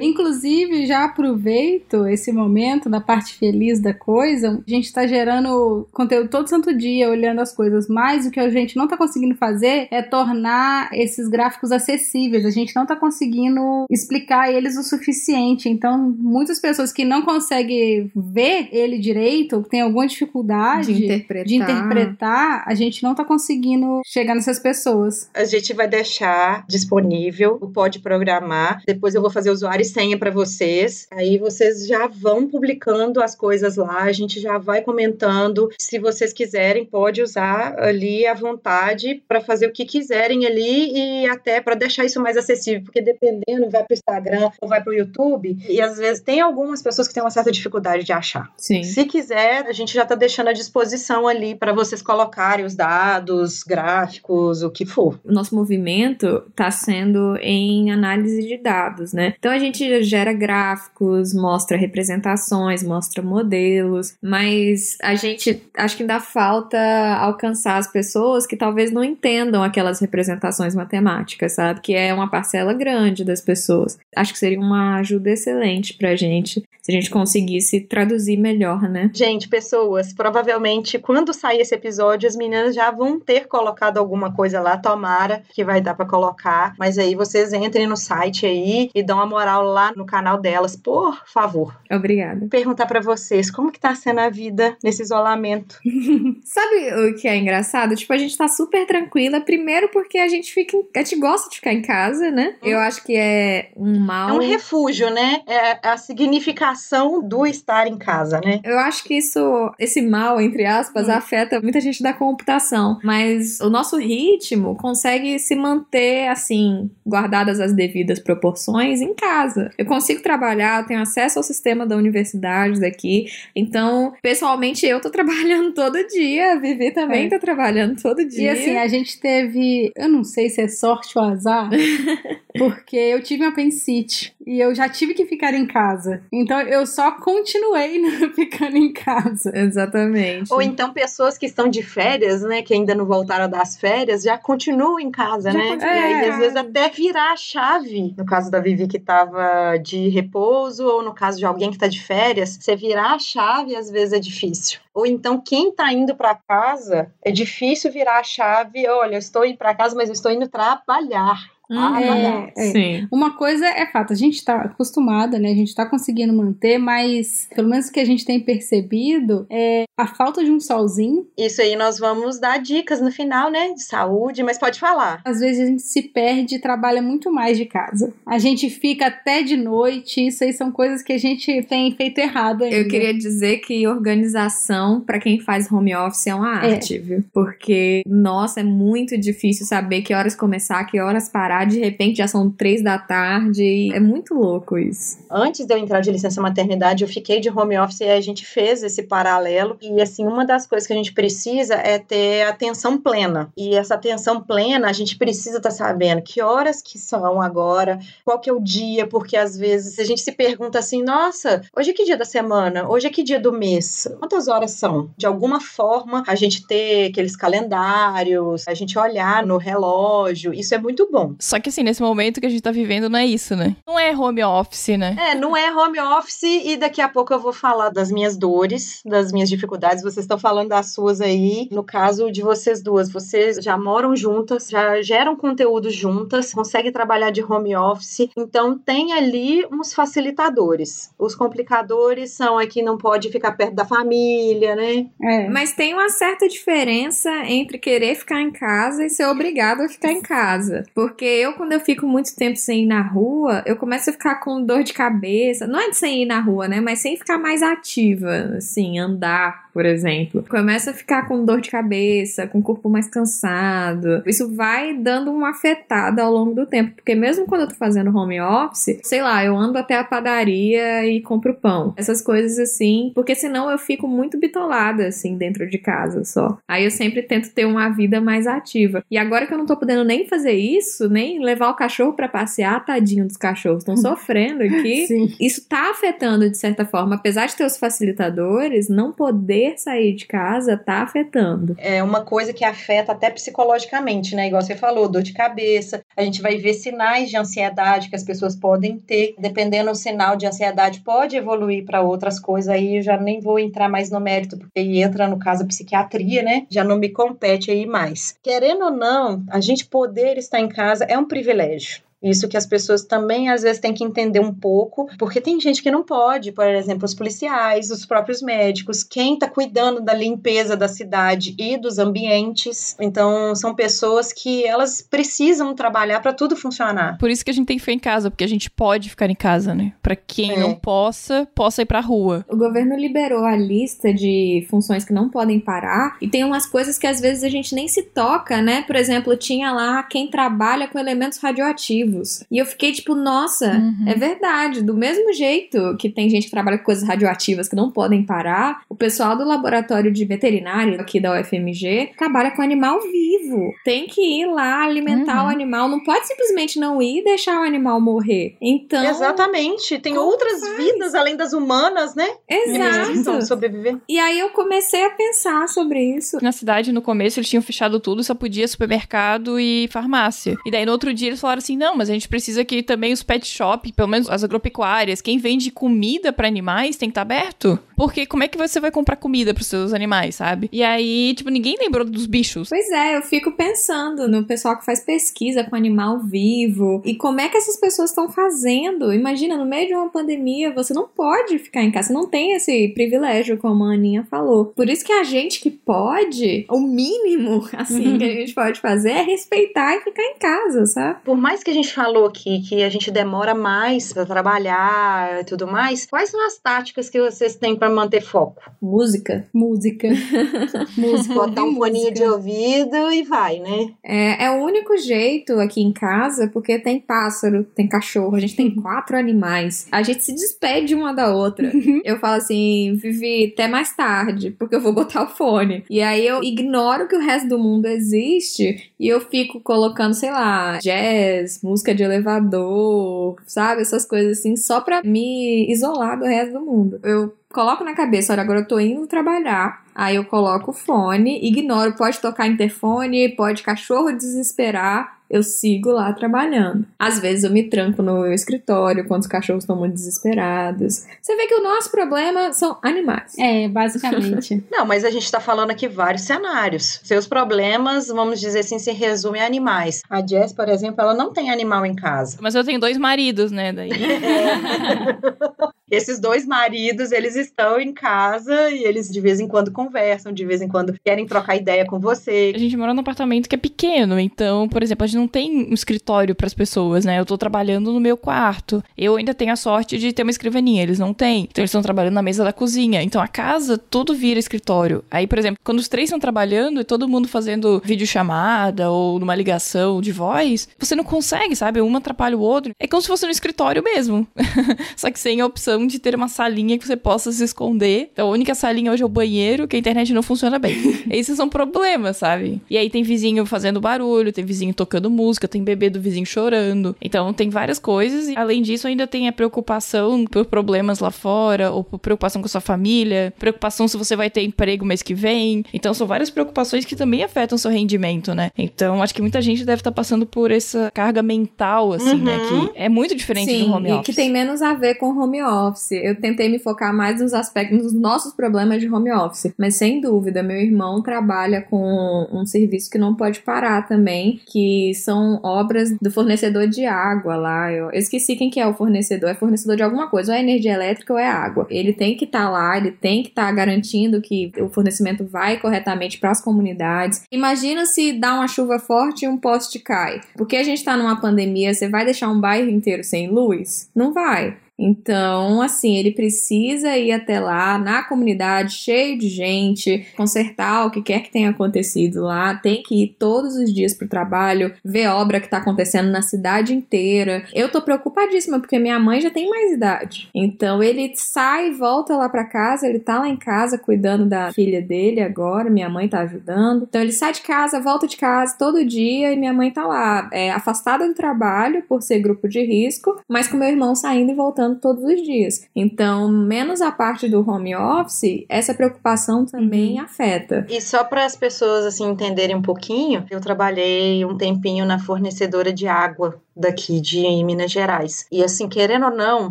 [0.00, 4.60] Inclusive, já aproveito esse momento da parte feliz da coisa.
[4.66, 8.50] A gente tá gerando conteúdo todo santo dia, olhando as coisas, mas o que a
[8.50, 12.44] gente não tá conseguindo fazer é tornar esses gráficos acessíveis.
[12.44, 15.68] A gente não tá conseguindo explicar eles o suficiente.
[15.68, 21.04] Então, muitas pessoas que não conseguem ver ele direito, ou que tem alguma dificuldade De
[21.04, 21.46] interpretar.
[21.46, 25.28] de interpretar, a gente não tá conseguindo chegar nessas pessoas.
[25.34, 28.82] A gente vai deixar disponível o Pode Programar.
[28.86, 31.06] Depois eu vou fazer usuário e senha para vocês.
[31.10, 34.02] Aí vocês já vão publicando as coisas lá.
[34.02, 35.68] A gente já vai comentando.
[35.78, 41.26] Se vocês quiserem, pode usar ali à vontade para fazer o que quiserem ali e
[41.28, 42.82] até para deixar isso mais acessível.
[42.82, 45.56] Porque dependendo, vai para o Instagram ou vai para o YouTube.
[45.68, 48.50] E às vezes tem algumas pessoas que têm uma certa dificuldade de achar.
[48.56, 48.82] Sim.
[48.82, 53.62] Se quiser, a gente já está deixando à disposição ali para vocês colocarem os dados,
[53.62, 55.18] gráficos, o que for.
[55.24, 59.34] o nosso movimento está sendo em análise de dados, né?
[59.38, 66.20] Então a gente gera gráficos, mostra representações, mostra modelos, mas a gente acho que ainda
[66.20, 66.78] falta
[67.18, 71.80] alcançar as pessoas que talvez não entendam aquelas representações matemáticas, sabe?
[71.80, 73.98] Que é uma parcela grande das pessoas.
[74.16, 79.10] Acho que seria uma ajuda excelente pra gente se a gente conseguisse traduzir melhor, né?
[79.14, 84.60] Gente, pessoas, provavelmente quando sair esse episódio, as meninas já vão ter colocado alguma coisa
[84.60, 86.74] lá, tomara que vai dar para colocar.
[86.78, 90.74] Mas aí vocês entrem no site aí e dão uma moral lá no canal delas,
[90.76, 91.76] por favor.
[91.90, 92.46] Obrigada.
[92.50, 95.78] Perguntar para vocês como que tá sendo a vida nesse isolamento.
[96.44, 97.94] Sabe o que é engraçado?
[97.94, 99.40] Tipo, a gente tá super tranquila.
[99.40, 100.76] Primeiro porque a gente fica.
[100.76, 102.56] em- A gente gosta de ficar em casa, né?
[102.62, 104.30] Eu acho que é um mal.
[104.30, 105.42] É um refúgio, né?
[105.46, 108.60] É, é, significa significação do estar em casa, né?
[108.64, 111.12] Eu acho que isso, esse mal, entre aspas, Hum.
[111.12, 112.98] afeta muita gente da computação.
[113.02, 119.70] Mas o nosso ritmo consegue se manter, assim, guardadas as devidas proporções em casa.
[119.78, 123.26] Eu consigo trabalhar, eu tenho acesso ao sistema da universidade daqui.
[123.54, 126.52] Então, pessoalmente, eu tô trabalhando todo dia.
[126.52, 127.28] A Vivi também É.
[127.28, 128.52] tá trabalhando todo E dia.
[128.52, 131.70] assim, a gente teve, eu não sei se é sorte ou azar,
[132.58, 136.22] porque eu tive uma apendicite e eu já tive que ficar em casa.
[136.32, 138.02] Então eu só continuei
[138.34, 139.52] ficando em casa.
[139.54, 140.52] Exatamente.
[140.52, 144.38] Ou então pessoas que estão de férias, né, que ainda não voltaram das férias, já
[144.38, 145.68] continuam em casa, Já né?
[145.68, 148.14] continuam e às vezes, até virar a chave.
[148.16, 151.86] No caso da Vivi que tava de repouso, ou no caso de alguém que tá
[151.86, 154.80] de férias, você virar a chave às vezes é difícil.
[154.94, 158.86] Ou então, quem tá indo para casa, é difícil virar a chave.
[158.88, 161.38] Olha, eu estou indo para casa, mas eu estou indo trabalhar.
[161.72, 161.96] Uhum.
[161.96, 162.70] É, é.
[162.70, 163.08] Sim.
[163.10, 165.50] Uma coisa é fato, a gente tá acostumada, né?
[165.50, 169.84] A gente tá conseguindo manter, mas pelo menos o que a gente tem percebido é
[169.98, 171.26] a falta de um solzinho.
[171.38, 173.72] Isso aí nós vamos dar dicas no final, né?
[173.72, 175.20] De saúde, mas pode falar.
[175.24, 178.12] Às vezes a gente se perde e trabalha muito mais de casa.
[178.26, 182.18] A gente fica até de noite, isso aí são coisas que a gente tem feito
[182.18, 182.76] errado ainda.
[182.76, 186.74] Eu queria dizer que organização, pra quem faz home office, é uma É.
[186.74, 187.24] arte, viu?
[187.32, 191.61] Porque, nossa, é muito difícil saber que horas começar, que horas parar.
[191.64, 193.90] De repente já são três da tarde.
[193.92, 195.18] É muito louco isso.
[195.30, 198.44] Antes de eu entrar de licença maternidade, eu fiquei de home office e a gente
[198.44, 199.76] fez esse paralelo.
[199.80, 203.50] E assim, uma das coisas que a gente precisa é ter atenção plena.
[203.56, 208.38] E essa atenção plena, a gente precisa estar sabendo que horas que são agora, qual
[208.38, 211.92] que é o dia, porque às vezes a gente se pergunta assim, nossa, hoje é
[211.92, 212.88] que dia da semana?
[212.88, 214.08] Hoje é que dia do mês?
[214.18, 215.10] Quantas horas são?
[215.16, 220.78] De alguma forma, a gente ter aqueles calendários, a gente olhar no relógio, isso é
[220.78, 221.34] muito bom.
[221.42, 223.74] Só que assim, nesse momento que a gente tá vivendo, não é isso, né?
[223.84, 225.16] Não é home office, né?
[225.18, 229.02] É, não é home office e daqui a pouco eu vou falar das minhas dores,
[229.04, 230.04] das minhas dificuldades.
[230.04, 231.68] Vocês estão falando das suas aí.
[231.72, 237.30] No caso de vocês duas, vocês já moram juntas, já geram conteúdo juntas, conseguem trabalhar
[237.30, 238.28] de home office.
[238.36, 241.10] Então tem ali uns facilitadores.
[241.18, 245.08] Os complicadores são aqui não pode ficar perto da família, né?
[245.20, 245.48] É.
[245.48, 250.12] Mas tem uma certa diferença entre querer ficar em casa e ser obrigado a ficar
[250.12, 250.84] em casa.
[250.94, 254.36] Porque eu, quando eu fico muito tempo sem ir na rua, eu começo a ficar
[254.36, 255.66] com dor de cabeça.
[255.66, 256.80] Não é de sem ir na rua, né?
[256.80, 260.44] Mas sem ficar mais ativa, assim, andar, por exemplo.
[260.48, 264.22] Começa a ficar com dor de cabeça, com o corpo mais cansado.
[264.26, 266.96] Isso vai dando uma afetada ao longo do tempo.
[266.96, 271.06] Porque mesmo quando eu tô fazendo home office, sei lá, eu ando até a padaria
[271.06, 271.94] e compro pão.
[271.96, 273.12] Essas coisas assim.
[273.14, 276.58] Porque senão eu fico muito bitolada, assim, dentro de casa só.
[276.68, 279.04] Aí eu sempre tento ter uma vida mais ativa.
[279.10, 282.28] E agora que eu não tô podendo nem fazer isso, nem levar o cachorro pra
[282.28, 285.06] passear, tadinho dos cachorros, estão sofrendo aqui.
[285.06, 285.34] Sim.
[285.40, 290.26] Isso tá afetando de certa forma, apesar de ter os facilitadores, não poder sair de
[290.26, 291.74] casa tá afetando.
[291.78, 294.46] é uma coisa que afeta até psicologicamente, né?
[294.48, 296.02] Igual você falou, dor de cabeça.
[296.16, 299.34] A gente vai ver sinais de ansiedade que as pessoas podem ter.
[299.38, 302.68] Dependendo do sinal de ansiedade, pode evoluir para outras coisas.
[302.68, 305.66] Aí eu já nem vou entrar mais no mérito, porque aí entra no caso a
[305.66, 306.66] psiquiatria, né?
[306.70, 308.36] Já não me compete aí mais.
[308.42, 312.02] Querendo ou não, a gente poder estar em casa é um privilégio.
[312.22, 315.82] Isso que as pessoas também às vezes têm que entender um pouco, porque tem gente
[315.82, 320.76] que não pode, por exemplo, os policiais, os próprios médicos, quem está cuidando da limpeza
[320.76, 322.96] da cidade e dos ambientes.
[323.00, 327.18] Então, são pessoas que elas precisam trabalhar para tudo funcionar.
[327.18, 329.28] Por isso que a gente tem que ficar em casa, porque a gente pode ficar
[329.28, 329.92] em casa, né?
[330.02, 330.60] Pra quem É.
[330.60, 332.44] não possa, possa ir pra rua.
[332.48, 336.98] O governo liberou a lista de funções que não podem parar e tem umas coisas
[336.98, 338.82] que às vezes a gente nem se toca, né?
[338.82, 342.11] Por exemplo, tinha lá quem trabalha com elementos radioativos.
[342.50, 344.04] E eu fiquei tipo, nossa, Uhum.
[344.08, 344.82] é verdade.
[344.82, 348.82] Do mesmo jeito que tem gente que trabalha com coisas radioativas que não podem parar,
[348.88, 353.72] o pessoal do laboratório de veterinário aqui da UFMG trabalha com animal vivo.
[353.84, 355.48] Tem que ir lá alimentar Uhum.
[355.48, 355.88] o animal.
[355.88, 358.56] Não pode simplesmente não ir e deixar o animal morrer.
[358.60, 359.04] Então.
[359.04, 359.98] Exatamente.
[359.98, 360.76] Tem outras faz?
[360.76, 362.26] vidas além das humanas, né?
[362.48, 363.46] Que precisam Exato.
[363.46, 363.98] sobreviver.
[364.08, 366.38] E aí eu comecei a pensar sobre isso.
[366.42, 370.56] Na cidade, no começo, eles tinham fechado tudo, só podia supermercado e farmácia.
[370.66, 373.12] E daí, no outro dia, eles falaram assim: não, mas a gente precisa que também
[373.12, 377.22] os pet shop, pelo menos as agropecuárias, quem vende comida pra animais tem que estar
[377.22, 377.78] aberto.
[377.96, 380.68] Porque como é que você vai comprar comida pros seus animais, sabe?
[380.72, 382.68] E aí, tipo, ninguém lembrou dos bichos.
[382.68, 387.40] Pois é, eu fico pensando no pessoal que faz pesquisa com animal vivo e como
[387.40, 389.12] é que essas pessoas estão fazendo.
[389.12, 392.54] Imagina, no meio de uma pandemia, você não pode ficar em casa, você não tem
[392.54, 394.64] esse privilégio, como a Aninha falou.
[394.66, 399.10] Por isso que a gente que pode, o mínimo, assim, que a gente pode fazer
[399.10, 401.20] é respeitar e ficar em casa, sabe?
[401.24, 405.40] Por mais que a gente gente falou aqui que a gente demora mais para trabalhar
[405.40, 408.62] e tudo mais, quais são as táticas que vocês têm para manter foco?
[408.80, 409.46] Música.
[409.52, 410.08] Música.
[410.96, 411.34] música.
[411.34, 413.90] Botar um foninho de ouvido e vai, né?
[414.02, 418.56] É, é o único jeito aqui em casa, porque tem pássaro, tem cachorro, a gente
[418.56, 419.86] tem quatro animais.
[419.92, 421.70] A gente se despede uma da outra.
[422.04, 425.84] eu falo assim, Vivi, até mais tarde, porque eu vou botar o fone.
[425.90, 430.30] E aí eu ignoro que o resto do mundo existe e eu fico colocando, sei
[430.30, 433.82] lá, jazz, música de elevador, sabe?
[433.82, 437.00] Essas coisas assim, só pra me isolar do resto do mundo.
[437.02, 439.82] Eu coloco na cabeça, olha, agora eu tô indo trabalhar.
[439.94, 446.12] Aí eu coloco o fone, ignoro, pode tocar interfone, pode cachorro desesperar, eu sigo lá
[446.12, 446.86] trabalhando.
[446.98, 451.06] Às vezes eu me tranco no escritório quando os cachorros estão muito desesperados.
[451.22, 453.32] Você vê que o nosso problema são animais.
[453.38, 454.62] É, basicamente.
[454.70, 457.00] Não, mas a gente tá falando aqui vários cenários.
[457.02, 460.02] Seus problemas, vamos dizer assim, se resume a animais.
[460.10, 462.36] A Jess, por exemplo, ela não tem animal em casa.
[462.40, 463.72] Mas eu tenho dois maridos, né?
[463.72, 463.90] Daí.
[465.92, 470.42] Esses dois maridos, eles estão em casa e eles de vez em quando conversam, de
[470.42, 472.50] vez em quando querem trocar ideia com você.
[472.54, 475.70] A gente mora num apartamento que é pequeno, então, por exemplo, a gente não tem
[475.70, 477.20] um escritório para as pessoas, né?
[477.20, 478.82] Eu tô trabalhando no meu quarto.
[478.96, 481.46] Eu ainda tenho a sorte de ter uma escrivaninha, eles não têm.
[481.50, 483.02] Então eles estão trabalhando na mesa da cozinha.
[483.02, 485.04] Então a casa tudo vira escritório.
[485.10, 489.34] Aí, por exemplo, quando os três estão trabalhando e todo mundo fazendo videochamada ou numa
[489.34, 491.82] ligação de voz, você não consegue, sabe?
[491.82, 492.72] Um atrapalha o outro.
[492.80, 494.26] É como se fosse no escritório mesmo.
[494.96, 498.10] Só que sem a opção de ter uma salinha que você possa se esconder.
[498.12, 500.76] Então a única salinha hoje é o banheiro, que a internet não funciona bem.
[501.10, 502.60] Esses são problemas, sabe?
[502.68, 506.96] E aí tem vizinho fazendo barulho, tem vizinho tocando música, tem bebê do vizinho chorando.
[507.00, 508.28] Então tem várias coisas.
[508.28, 512.46] E além disso, ainda tem a preocupação por problemas lá fora, ou por preocupação com
[512.46, 515.64] a sua família, preocupação se você vai ter emprego mês que vem.
[515.72, 518.50] Então são várias preocupações que também afetam o seu rendimento, né?
[518.56, 522.36] Então acho que muita gente deve estar passando por essa carga mental, assim, né?
[522.36, 522.68] Uhum.
[522.68, 524.06] Que é muito diferente Sim, do home e office.
[524.06, 525.71] que tem menos a ver com home office.
[525.92, 529.52] Eu tentei me focar mais nos aspectos, nos nossos problemas de home office.
[529.58, 534.92] Mas sem dúvida, meu irmão trabalha com um serviço que não pode parar também, que
[534.94, 537.72] são obras do fornecedor de água lá.
[537.72, 539.30] Eu, esqueci quem que é o fornecedor.
[539.30, 541.66] É fornecedor de alguma coisa, ou é energia elétrica ou é água.
[541.70, 546.18] Ele tem que estar lá, ele tem que estar garantindo que o fornecimento vai corretamente
[546.18, 547.22] para as comunidades.
[547.30, 550.20] Imagina se dá uma chuva forte e um poste cai.
[550.36, 553.90] Porque a gente tá numa pandemia, você vai deixar um bairro inteiro sem luz?
[553.94, 554.56] Não vai.
[554.78, 561.02] Então, assim, ele precisa ir até lá, na comunidade, cheio de gente, consertar o que
[561.02, 565.40] quer que tenha acontecido lá, tem que ir todos os dias pro trabalho, ver obra
[565.40, 567.44] que tá acontecendo na cidade inteira.
[567.52, 570.28] Eu tô preocupadíssima, porque minha mãe já tem mais idade.
[570.34, 574.82] Então, ele sai volta lá pra casa, ele tá lá em casa cuidando da filha
[574.82, 576.86] dele agora, minha mãe tá ajudando.
[576.88, 580.28] Então, ele sai de casa, volta de casa todo dia e minha mãe tá lá,
[580.32, 584.34] é, afastada do trabalho por ser grupo de risco, mas com meu irmão saindo e
[584.34, 585.68] voltando todos os dias.
[585.74, 590.66] Então, menos a parte do home office, essa preocupação também afeta.
[590.68, 595.72] E só para as pessoas assim entenderem um pouquinho, eu trabalhei um tempinho na fornecedora
[595.72, 598.26] de água daqui de Minas Gerais.
[598.30, 599.50] E assim, querendo ou não,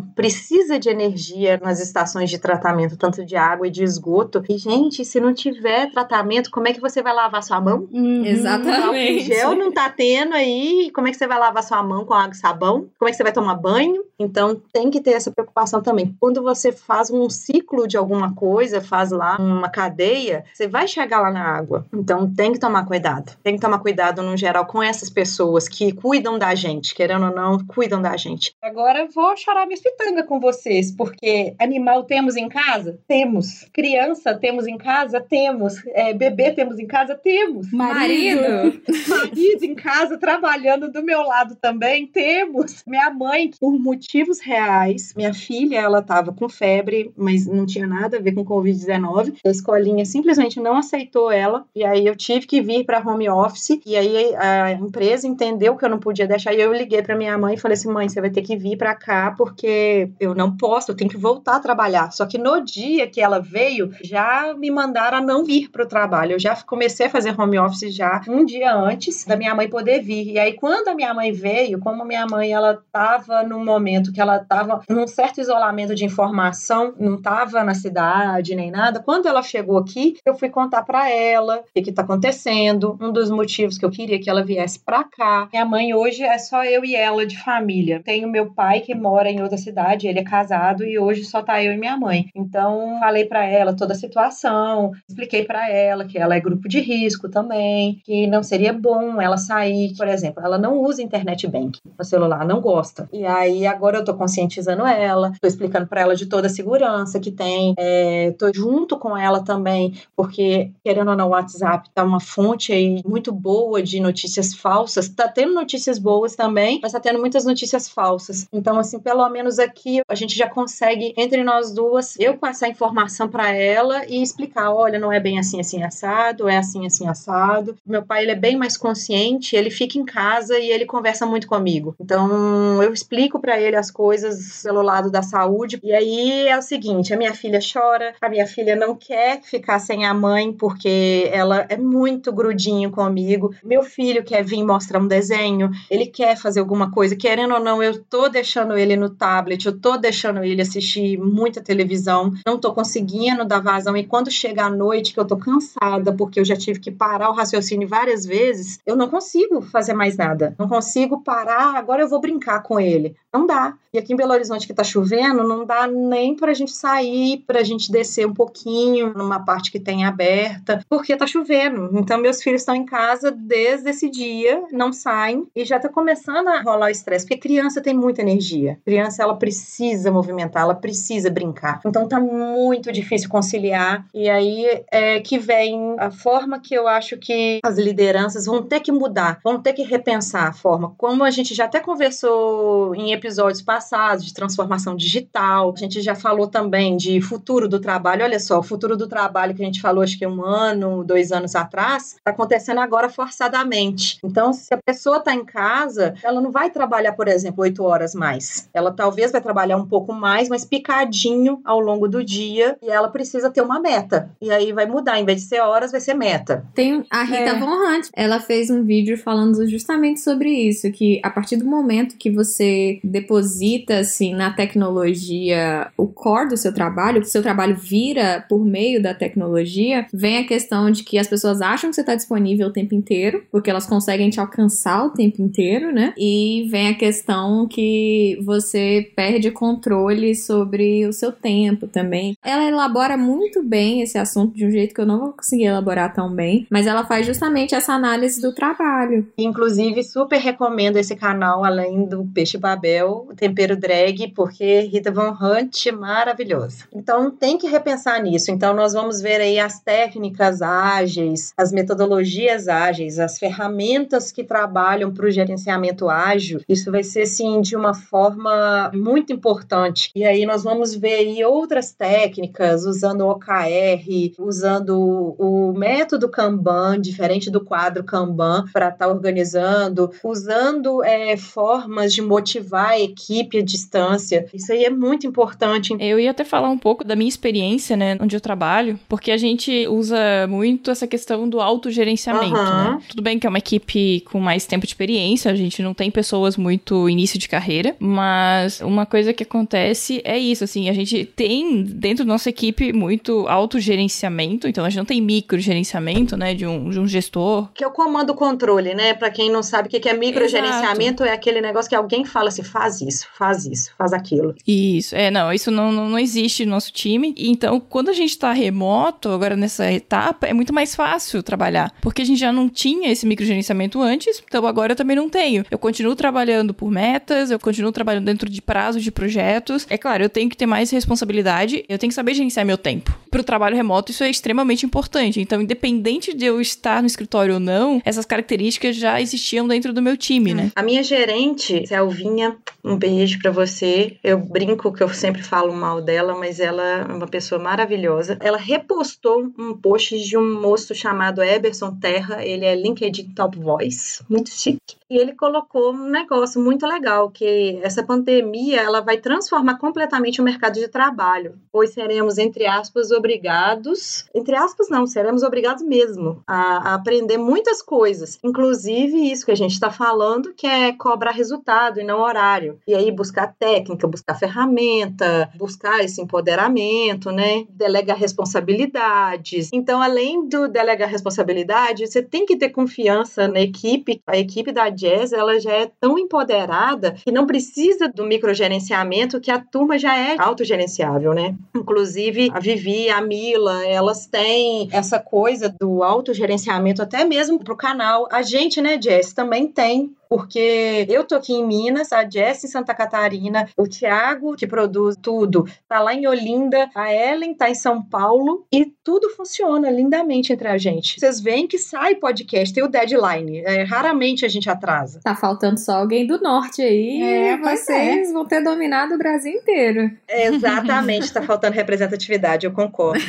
[0.00, 4.42] precisa de energia nas estações de tratamento, tanto de água e de esgoto.
[4.48, 7.88] E gente, se não tiver tratamento, como é que você vai lavar sua mão?
[7.92, 8.24] Uhum.
[8.24, 9.24] Exatamente.
[9.24, 12.34] gel não tá tendo aí, como é que você vai lavar sua mão com água
[12.34, 12.88] e sabão?
[12.98, 14.04] Como é que você vai tomar banho?
[14.18, 16.16] Então tem que ter essa preocupação também.
[16.20, 21.20] Quando você faz um ciclo de alguma coisa, faz lá uma cadeia, você vai chegar
[21.20, 21.86] lá na água.
[21.92, 23.36] Então tem que tomar cuidado.
[23.42, 27.34] Tem que tomar cuidado no geral com essas pessoas que cuidam da gente, querendo ou
[27.34, 28.54] não, cuidam da gente.
[28.62, 32.98] Agora eu vou chorar minha pitanga com vocês, porque animal temos em casa?
[33.06, 33.68] Temos.
[33.72, 35.20] Criança temos em casa?
[35.20, 35.74] Temos.
[35.88, 37.14] É, bebê temos em casa?
[37.14, 37.72] Temos.
[37.72, 38.80] Marido?
[39.08, 42.06] marido em casa trabalhando do meu lado também.
[42.06, 42.82] Temos.
[42.86, 48.16] Minha mãe, por motivos reais, minha filha, ela tava com febre, mas não tinha nada
[48.16, 49.36] a ver com Covid-19.
[49.44, 51.64] A escolinha simplesmente não aceitou ela.
[51.74, 53.80] E aí eu tive que vir para home office.
[53.84, 56.52] E aí a empresa entendeu que eu não podia deixar.
[56.54, 58.76] E eu liguei para minha mãe e falei assim: mãe, você vai ter que vir
[58.76, 62.12] para cá porque eu não posso, eu tenho que voltar a trabalhar.
[62.12, 65.88] Só que no dia que ela veio, já me mandaram a não vir para o
[65.88, 66.32] trabalho.
[66.32, 70.00] Eu já comecei a fazer home office já um dia antes da minha mãe poder
[70.02, 70.32] vir.
[70.32, 74.20] E aí, quando a minha mãe veio, como minha mãe ela estava num momento que
[74.20, 79.42] ela estava num certo isolamento de informação, não estava na cidade nem nada, quando ela
[79.42, 83.84] chegou aqui, eu fui contar para ela o que está acontecendo, um dos motivos que
[83.84, 85.48] eu queria que ela viesse para cá.
[85.52, 88.02] Minha mãe hoje é só eu e ela de família.
[88.02, 91.62] Tenho meu pai que mora em outra cidade, ele é casado e hoje só tá
[91.62, 92.28] eu e minha mãe.
[92.34, 96.80] Então, falei para ela toda a situação, expliquei para ela que ela é grupo de
[96.80, 101.78] risco também, que não seria bom ela sair, por exemplo, ela não usa internet bank
[101.98, 103.08] no celular, não gosta.
[103.12, 107.20] E aí agora eu tô conscientizando ela, tô explicando para ela de toda a segurança
[107.20, 112.02] que tem, é, tô junto com ela também, porque querendo ou não, o WhatsApp tá
[112.02, 117.00] uma fonte aí muito boa de notícias falsas, tá tendo notícias boas também, mas tá
[117.00, 118.46] tendo muitas notícias falsas.
[118.52, 123.28] Então, assim, pelo menos aqui a gente já consegue, entre nós duas, eu passar informação
[123.28, 127.76] para ela e explicar: olha, não é bem assim, assim, assado, é assim, assim, assado.
[127.86, 131.46] Meu pai, ele é bem mais consciente, ele fica em casa e ele conversa muito
[131.46, 131.94] comigo.
[132.00, 135.80] Então, eu explico para ele as coisas pelo lado da saúde.
[135.82, 139.78] E aí é o seguinte: a minha filha chora, a minha filha não quer ficar
[139.78, 143.54] sem a mãe porque ela é muito grudinho comigo.
[143.64, 147.82] Meu filho quer vir mostrar um desenho, ele quer fazer alguma coisa, querendo ou não,
[147.82, 152.72] eu tô deixando ele no tablet, eu tô deixando ele assistir muita televisão, não tô
[152.72, 153.96] conseguindo dar vazão.
[153.96, 157.30] E quando chega a noite, que eu tô cansada, porque eu já tive que parar
[157.30, 160.54] o raciocínio várias vezes, eu não consigo fazer mais nada.
[160.58, 163.14] Não consigo parar, agora eu vou brincar com ele.
[163.32, 163.74] Não dá.
[163.92, 167.62] E aqui em Belo Horizonte que tá chovendo, não dá nem pra gente sair, pra
[167.62, 171.90] gente descer um pouquinho numa parte que tem aberta, porque tá chovendo.
[171.92, 176.41] Então meus filhos estão em casa desde esse dia, não saem e já tá começando
[176.62, 178.78] rolar o estresse, porque criança tem muita energia.
[178.84, 181.80] Criança ela precisa movimentar, ela precisa brincar.
[181.84, 187.16] Então tá muito difícil conciliar e aí é que vem a forma que eu acho
[187.16, 190.94] que as lideranças vão ter que mudar, vão ter que repensar a forma.
[190.96, 196.14] Como a gente já até conversou em episódios passados de transformação digital, a gente já
[196.14, 198.24] falou também de futuro do trabalho.
[198.24, 201.32] Olha só, o futuro do trabalho que a gente falou acho que um ano, dois
[201.32, 204.18] anos atrás, está acontecendo agora forçadamente.
[204.24, 208.14] Então, se a pessoa está em casa, ela não vai trabalhar, por exemplo, oito horas
[208.14, 208.68] mais.
[208.74, 213.08] Ela talvez vai trabalhar um pouco mais, mas picadinho ao longo do dia, e ela
[213.08, 214.30] precisa ter uma meta.
[214.40, 216.64] E aí vai mudar, em vez de ser horas, vai ser meta.
[216.74, 217.58] Tem a Rita É.
[217.58, 222.16] Von Hunt, ela fez um vídeo falando justamente sobre isso, que a partir do momento
[222.16, 227.76] que você deposita assim na tecnologia o core do seu trabalho, que o seu trabalho
[227.76, 232.00] vira por meio da tecnologia, vem a questão de que as pessoas acham que você
[232.00, 236.14] está disponível o tempo inteiro, porque elas conseguem te alcançar o tempo inteiro, né?
[236.24, 242.36] E vem a questão que você perde controle sobre o seu tempo também.
[242.44, 246.14] Ela elabora muito bem esse assunto de um jeito que eu não vou conseguir elaborar
[246.14, 249.26] tão bem, mas ela faz justamente essa análise do trabalho.
[249.36, 255.36] Inclusive, super recomendo esse canal, além do Peixe Babel, o Tempero Drag, porque Rita Von
[255.40, 256.84] Hunt, maravilhosa.
[256.94, 258.52] Então, tem que repensar nisso.
[258.52, 265.12] Então, nós vamos ver aí as técnicas ágeis, as metodologias ágeis, as ferramentas que trabalham
[265.12, 266.60] para o gerenciamento ágil.
[266.68, 270.10] Isso vai ser, sim, de uma forma muito importante.
[270.14, 277.00] E aí, nós vamos ver aí outras técnicas, usando o OKR, usando o método Kanban,
[277.00, 283.62] diferente do quadro Kanban, para estar organizando, usando é, formas de motivar a equipe à
[283.62, 284.46] distância.
[284.52, 285.94] Isso aí é muito importante.
[285.98, 289.36] Eu ia até falar um pouco da minha experiência, né, onde eu trabalho, porque a
[289.36, 292.94] gente usa muito essa questão do autogerenciamento, Aham.
[292.94, 293.02] né?
[293.08, 296.10] Tudo bem que é uma equipe com mais tempo de experiência, a gente não tem
[296.10, 301.24] pessoas muito início de carreira, mas uma coisa que acontece é isso, assim, a gente
[301.24, 306.66] tem dentro da nossa equipe muito autogerenciamento, então a gente não tem microgerenciamento, né, de
[306.66, 307.68] um, de um gestor.
[307.74, 309.14] Que é o comando controle, né?
[309.14, 312.48] Para quem não sabe o que que é microgerenciamento, é aquele negócio que alguém fala
[312.48, 314.54] assim: faz isso, faz isso, faz aquilo.
[314.66, 317.34] Isso, é, não, isso não, não, não existe no nosso time.
[317.38, 321.92] Então, quando a gente tá remoto, agora nessa etapa, é muito mais fácil trabalhar.
[322.00, 325.64] Porque a gente já não tinha esse microgerenciamento antes, então agora eu também não tenho.
[325.70, 329.84] Eu continuo trabalhando por metas, eu continuo trabalhando dentro de prazos de projetos.
[329.90, 333.12] É claro, eu tenho que ter mais responsabilidade, eu tenho que saber gerenciar meu tempo.
[333.30, 335.40] Pro trabalho remoto, isso é extremamente importante.
[335.40, 340.00] Então, independente de eu estar no escritório ou não, essas características já existiam dentro do
[340.00, 340.70] meu time, né?
[340.76, 344.16] A minha gerente, Selvinha, um beijo pra você.
[344.22, 348.38] Eu brinco que eu sempre falo mal dela, mas ela é uma pessoa maravilhosa.
[348.40, 354.22] Ela repostou um post de um moço chamado Eberson Terra, ele é LinkedIn Top Voice,
[354.28, 354.96] muito chique.
[355.10, 360.44] E ele colocou um negócio muito legal, que essa pandemia ela vai transformar completamente o
[360.44, 366.90] mercado de trabalho, pois seremos, entre aspas, obrigados, entre aspas, não, seremos obrigados mesmo a,
[366.90, 372.00] a aprender muitas coisas, inclusive isso que a gente está falando, que é cobrar resultado
[372.00, 372.78] e não horário.
[372.86, 377.64] E aí buscar técnica, buscar ferramenta, buscar esse empoderamento, né?
[377.70, 379.70] Delegar responsabilidades.
[379.72, 384.20] Então, além do delegar responsabilidade, você tem que ter confiança na equipe.
[384.26, 389.50] A equipe da Jazz, ela já é tão empoderada que não precisa do microgerenciamento, que
[389.50, 391.54] a turma já é autogerenciável, né?
[391.74, 398.28] Inclusive, a Vivi, a Mila, elas têm essa coisa do autogerenciamento até mesmo pro canal.
[398.30, 402.68] A gente, né, Jess, também tem porque eu tô aqui em Minas, a Jess em
[402.68, 407.74] Santa Catarina, o Thiago, que produz tudo, tá lá em Olinda, a Ellen tá em
[407.74, 411.20] São Paulo e tudo funciona lindamente entre a gente.
[411.20, 415.20] Vocês veem que sai podcast, tem o deadline, é, raramente a gente atrasa.
[415.22, 419.52] Tá faltando só alguém do norte aí, É, pois vocês vão ter dominado o Brasil
[419.52, 420.10] inteiro.
[420.26, 423.22] Exatamente, tá faltando representatividade, eu concordo.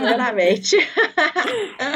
[0.00, 0.76] Plenamente.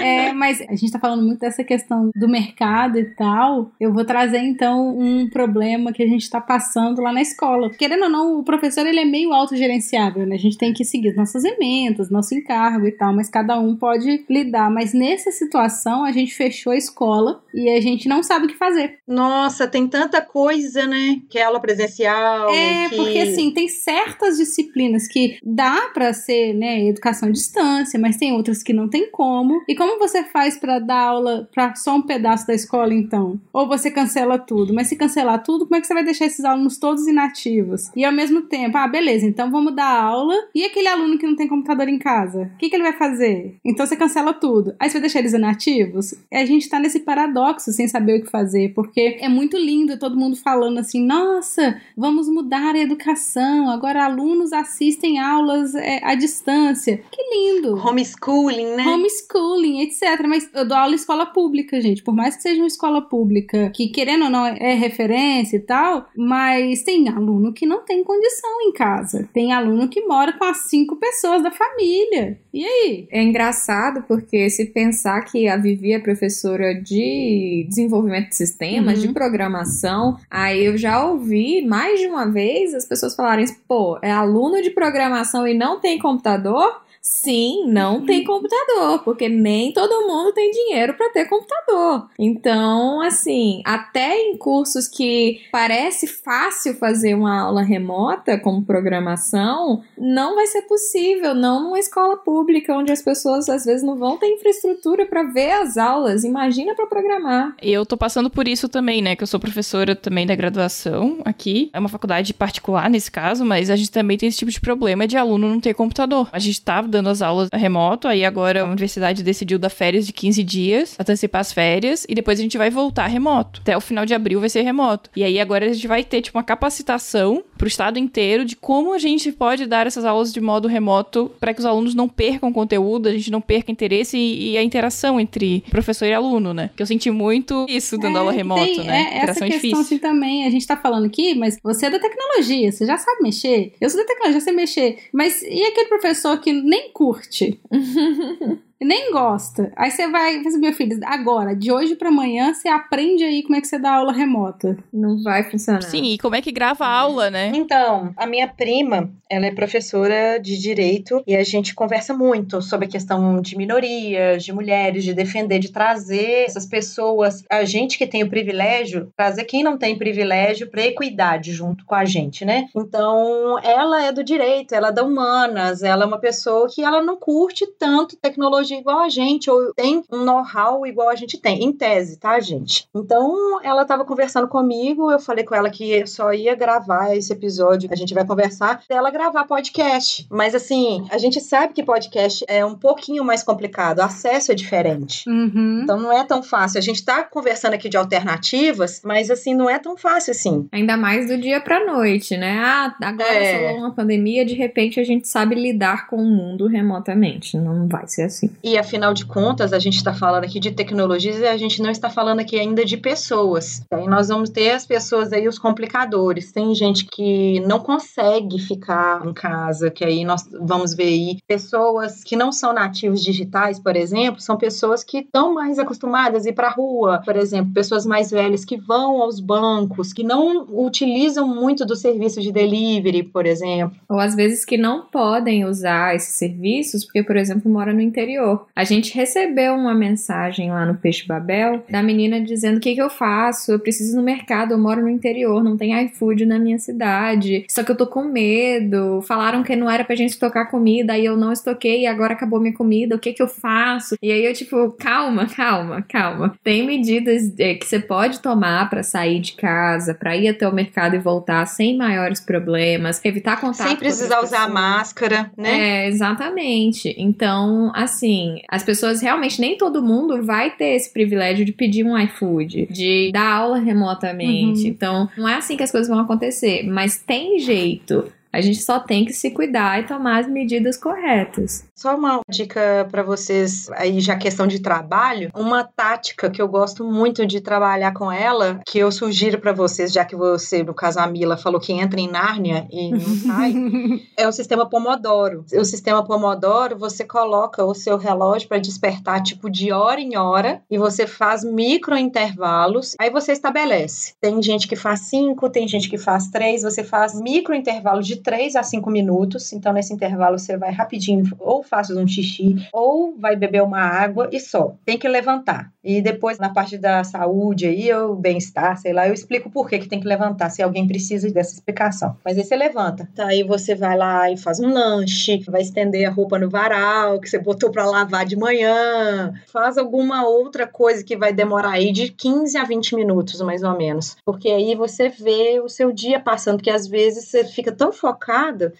[0.02, 3.70] É, mas a gente tá falando muito dessa questão do mercado e tal.
[3.80, 7.70] Eu vou trazer então um problema que a gente tá passando lá na escola.
[7.70, 10.36] Querendo ou não, o professor ele é meio autogerenciável, né?
[10.36, 13.76] A gente tem que seguir as nossas emendas, nosso encargo e tal, mas cada um
[13.76, 14.70] pode lidar.
[14.70, 18.56] Mas nessa situação, a gente fechou a escola e a gente não sabe o que
[18.56, 18.98] fazer.
[19.06, 21.20] Nossa, tem tanta coisa, né?
[21.28, 22.50] Que é aula presencial.
[22.50, 22.96] É, que...
[22.96, 28.32] porque assim, tem certas disciplinas que dá pra ser, né, educação à distância, mas tem
[28.32, 29.62] outras que não tem como.
[29.68, 33.40] E como você faz pra dar aula pra só um pedaço da escola, então?
[33.52, 36.44] Ou você cancela tudo, mas se cancelar tudo, como é que você vai deixar esses
[36.44, 37.90] alunos todos inativos?
[37.94, 40.34] E ao mesmo tempo, ah, beleza, então vamos dar aula.
[40.54, 42.50] E aquele aluno que não tem computador em casa?
[42.54, 43.56] O que, que ele vai fazer?
[43.64, 44.74] Então você cancela tudo.
[44.78, 46.12] Aí você vai deixar eles inativos?
[46.30, 49.98] E a gente tá nesse paradoxo sem saber o que fazer, porque é muito lindo
[49.98, 56.14] todo mundo falando assim: nossa, vamos mudar a educação, agora alunos assistem aulas é, à
[56.14, 57.00] distância.
[57.10, 57.76] Que lindo!
[57.76, 58.84] Homeschooling, né?
[58.86, 60.26] Homeschooling, etc.
[60.26, 62.02] Mas eu dou aula em escola pública, gente.
[62.02, 66.06] Por mais que seja uma escola pública, que querendo ou não é referência e tal,
[66.16, 69.28] mas tem aluno que não tem condição em casa.
[69.32, 72.38] Tem aluno que mora com as cinco pessoas da família.
[72.54, 73.08] E aí?
[73.10, 79.08] É engraçado porque se pensar que a Vivi é professora de desenvolvimento de sistemas, Uhum.
[79.08, 84.10] de programação, aí eu já ouvi mais de uma vez as pessoas falarem, pô, é
[84.12, 86.80] aluno de programação e não tem computador?
[87.08, 92.08] Sim, não tem computador, porque nem todo mundo tem dinheiro para ter computador.
[92.18, 100.34] Então, assim, até em cursos que parece fácil fazer uma aula remota, como programação, não
[100.34, 104.26] vai ser possível, não numa escola pública onde as pessoas às vezes não vão ter
[104.26, 106.24] infraestrutura para ver as aulas.
[106.24, 107.54] Imagina para programar.
[107.62, 109.14] Eu tô passando por isso também, né?
[109.14, 111.70] Que eu sou professora também da graduação aqui.
[111.72, 115.06] É uma faculdade particular nesse caso, mas a gente também tem esse tipo de problema
[115.06, 116.28] de aluno não ter computador.
[116.32, 120.12] A gente tava dando as aulas remoto, aí agora a universidade decidiu dar férias de
[120.12, 123.60] 15 dias, antecipar as férias, e depois a gente vai voltar remoto.
[123.60, 125.10] Até o final de abril vai ser remoto.
[125.14, 128.92] E aí agora a gente vai ter, tipo, uma capacitação pro estado inteiro de como
[128.92, 132.52] a gente pode dar essas aulas de modo remoto para que os alunos não percam
[132.52, 136.70] conteúdo, a gente não perca interesse e, e a interação entre professor e aluno, né?
[136.74, 138.96] Que eu senti muito isso dando É, aula remoto, tem, né?
[138.96, 139.80] É, essa interação questão difícil.
[139.80, 143.22] assim também, a gente tá falando aqui, mas você é da tecnologia, você já sabe
[143.22, 143.72] mexer.
[143.80, 144.98] Eu sou da tecnologia, eu sei mexer.
[145.12, 147.58] Mas e aquele professor que nem curte?
[148.84, 149.72] nem gosta.
[149.76, 153.56] Aí você vai, assim, meu filho, agora, de hoje pra amanhã, você aprende aí como
[153.56, 154.76] é que você dá aula remota.
[154.92, 155.82] Não vai funcionar.
[155.82, 157.52] Sim, e como é que grava a aula, né?
[157.54, 162.86] Então, a minha prima, ela é professora de direito e a gente conversa muito sobre
[162.86, 168.06] a questão de minorias, de mulheres, de defender, de trazer essas pessoas, a gente que
[168.06, 172.66] tem o privilégio, trazer quem não tem privilégio para equidade junto com a gente, né?
[172.76, 177.02] Então, ela é do direito, ela é da humanas, ela é uma pessoa que ela
[177.02, 181.64] não curte tanto tecnologia igual a gente ou tem um know-how igual a gente tem,
[181.64, 182.88] em tese, tá, gente?
[182.94, 187.88] Então, ela estava conversando comigo, eu falei com ela que só ia gravar esse episódio,
[187.92, 190.26] a gente vai conversar, dela gravar podcast.
[190.30, 194.54] Mas assim, a gente sabe que podcast é um pouquinho mais complicado, o acesso é
[194.54, 195.28] diferente.
[195.28, 195.80] Uhum.
[195.82, 196.78] Então não é tão fácil.
[196.78, 200.68] A gente tá conversando aqui de alternativas, mas assim, não é tão fácil assim.
[200.72, 202.58] Ainda mais do dia pra noite, né?
[202.64, 203.72] Ah, agora É.
[203.74, 207.56] uma pandemia, de repente a gente sabe lidar com o mundo remotamente.
[207.56, 208.50] Não vai ser assim.
[208.62, 211.90] E afinal de contas, a gente está falando aqui de tecnologias e a gente não
[211.90, 213.82] está falando aqui ainda de pessoas.
[213.92, 216.52] Aí nós vamos ter as pessoas aí, os complicadores.
[216.52, 222.22] Tem gente que não consegue ficar em casa, que aí nós vamos ver aí pessoas
[222.24, 226.52] que não são nativos digitais, por exemplo, são pessoas que estão mais acostumadas a ir
[226.52, 231.46] para a rua, por exemplo, pessoas mais velhas que vão aos bancos, que não utilizam
[231.46, 233.96] muito do serviço de delivery, por exemplo.
[234.08, 238.45] Ou às vezes que não podem usar esses serviços, porque, por exemplo, mora no interior.
[238.74, 243.02] A gente recebeu uma mensagem lá no Peixe Babel da menina dizendo: o que, que
[243.02, 243.72] eu faço?
[243.72, 247.64] Eu preciso ir no mercado, eu moro no interior, não tem iFood na minha cidade.
[247.68, 249.22] Só que eu tô com medo.
[249.22, 252.60] Falaram que não era pra gente estocar comida, aí eu não estoquei e agora acabou
[252.60, 253.16] minha comida.
[253.16, 254.16] O que, que eu faço?
[254.22, 256.54] E aí eu, tipo, calma, calma, calma.
[256.62, 260.74] Tem medidas é, que você pode tomar para sair de casa, para ir até o
[260.74, 263.88] mercado e voltar sem maiores problemas, evitar contato.
[263.88, 266.04] Sem precisar usar máscara, né?
[266.04, 267.14] É, exatamente.
[267.16, 268.35] Então, assim,
[268.68, 273.30] as pessoas realmente, nem todo mundo vai ter esse privilégio de pedir um iFood, de
[273.32, 274.82] dar aula remotamente.
[274.82, 274.88] Uhum.
[274.88, 278.32] Então, não é assim que as coisas vão acontecer, mas tem jeito.
[278.56, 281.86] A gente só tem que se cuidar e tomar as medidas corretas.
[281.94, 287.04] Só uma dica para vocês aí já questão de trabalho, uma tática que eu gosto
[287.04, 291.20] muito de trabalhar com ela, que eu sugiro para vocês, já que você, no caso
[291.20, 293.74] a Mila, falou que entra em Nárnia e não sai,
[294.38, 295.66] é o sistema Pomodoro.
[295.74, 300.80] O sistema Pomodoro, você coloca o seu relógio para despertar tipo de hora em hora
[300.90, 304.32] e você faz micro intervalos, aí você estabelece.
[304.40, 308.45] Tem gente que faz cinco, tem gente que faz três, você faz micro intervalos de
[308.46, 313.36] três a cinco minutos, então nesse intervalo você vai rapidinho ou faz um xixi, ou
[313.36, 314.94] vai beber uma água e só.
[315.04, 315.90] Tem que levantar.
[316.04, 319.98] E depois, na parte da saúde aí, ou bem-estar, sei lá, eu explico por que,
[319.98, 322.36] que tem que levantar, se alguém precisa dessa explicação.
[322.44, 323.28] Mas aí você levanta.
[323.34, 327.40] Tá, aí você vai lá e faz um lanche, vai estender a roupa no varal,
[327.40, 332.12] que você botou para lavar de manhã, faz alguma outra coisa que vai demorar aí
[332.12, 334.36] de 15 a 20 minutos, mais ou menos.
[334.44, 338.35] Porque aí você vê o seu dia passando, porque às vezes você fica tão focado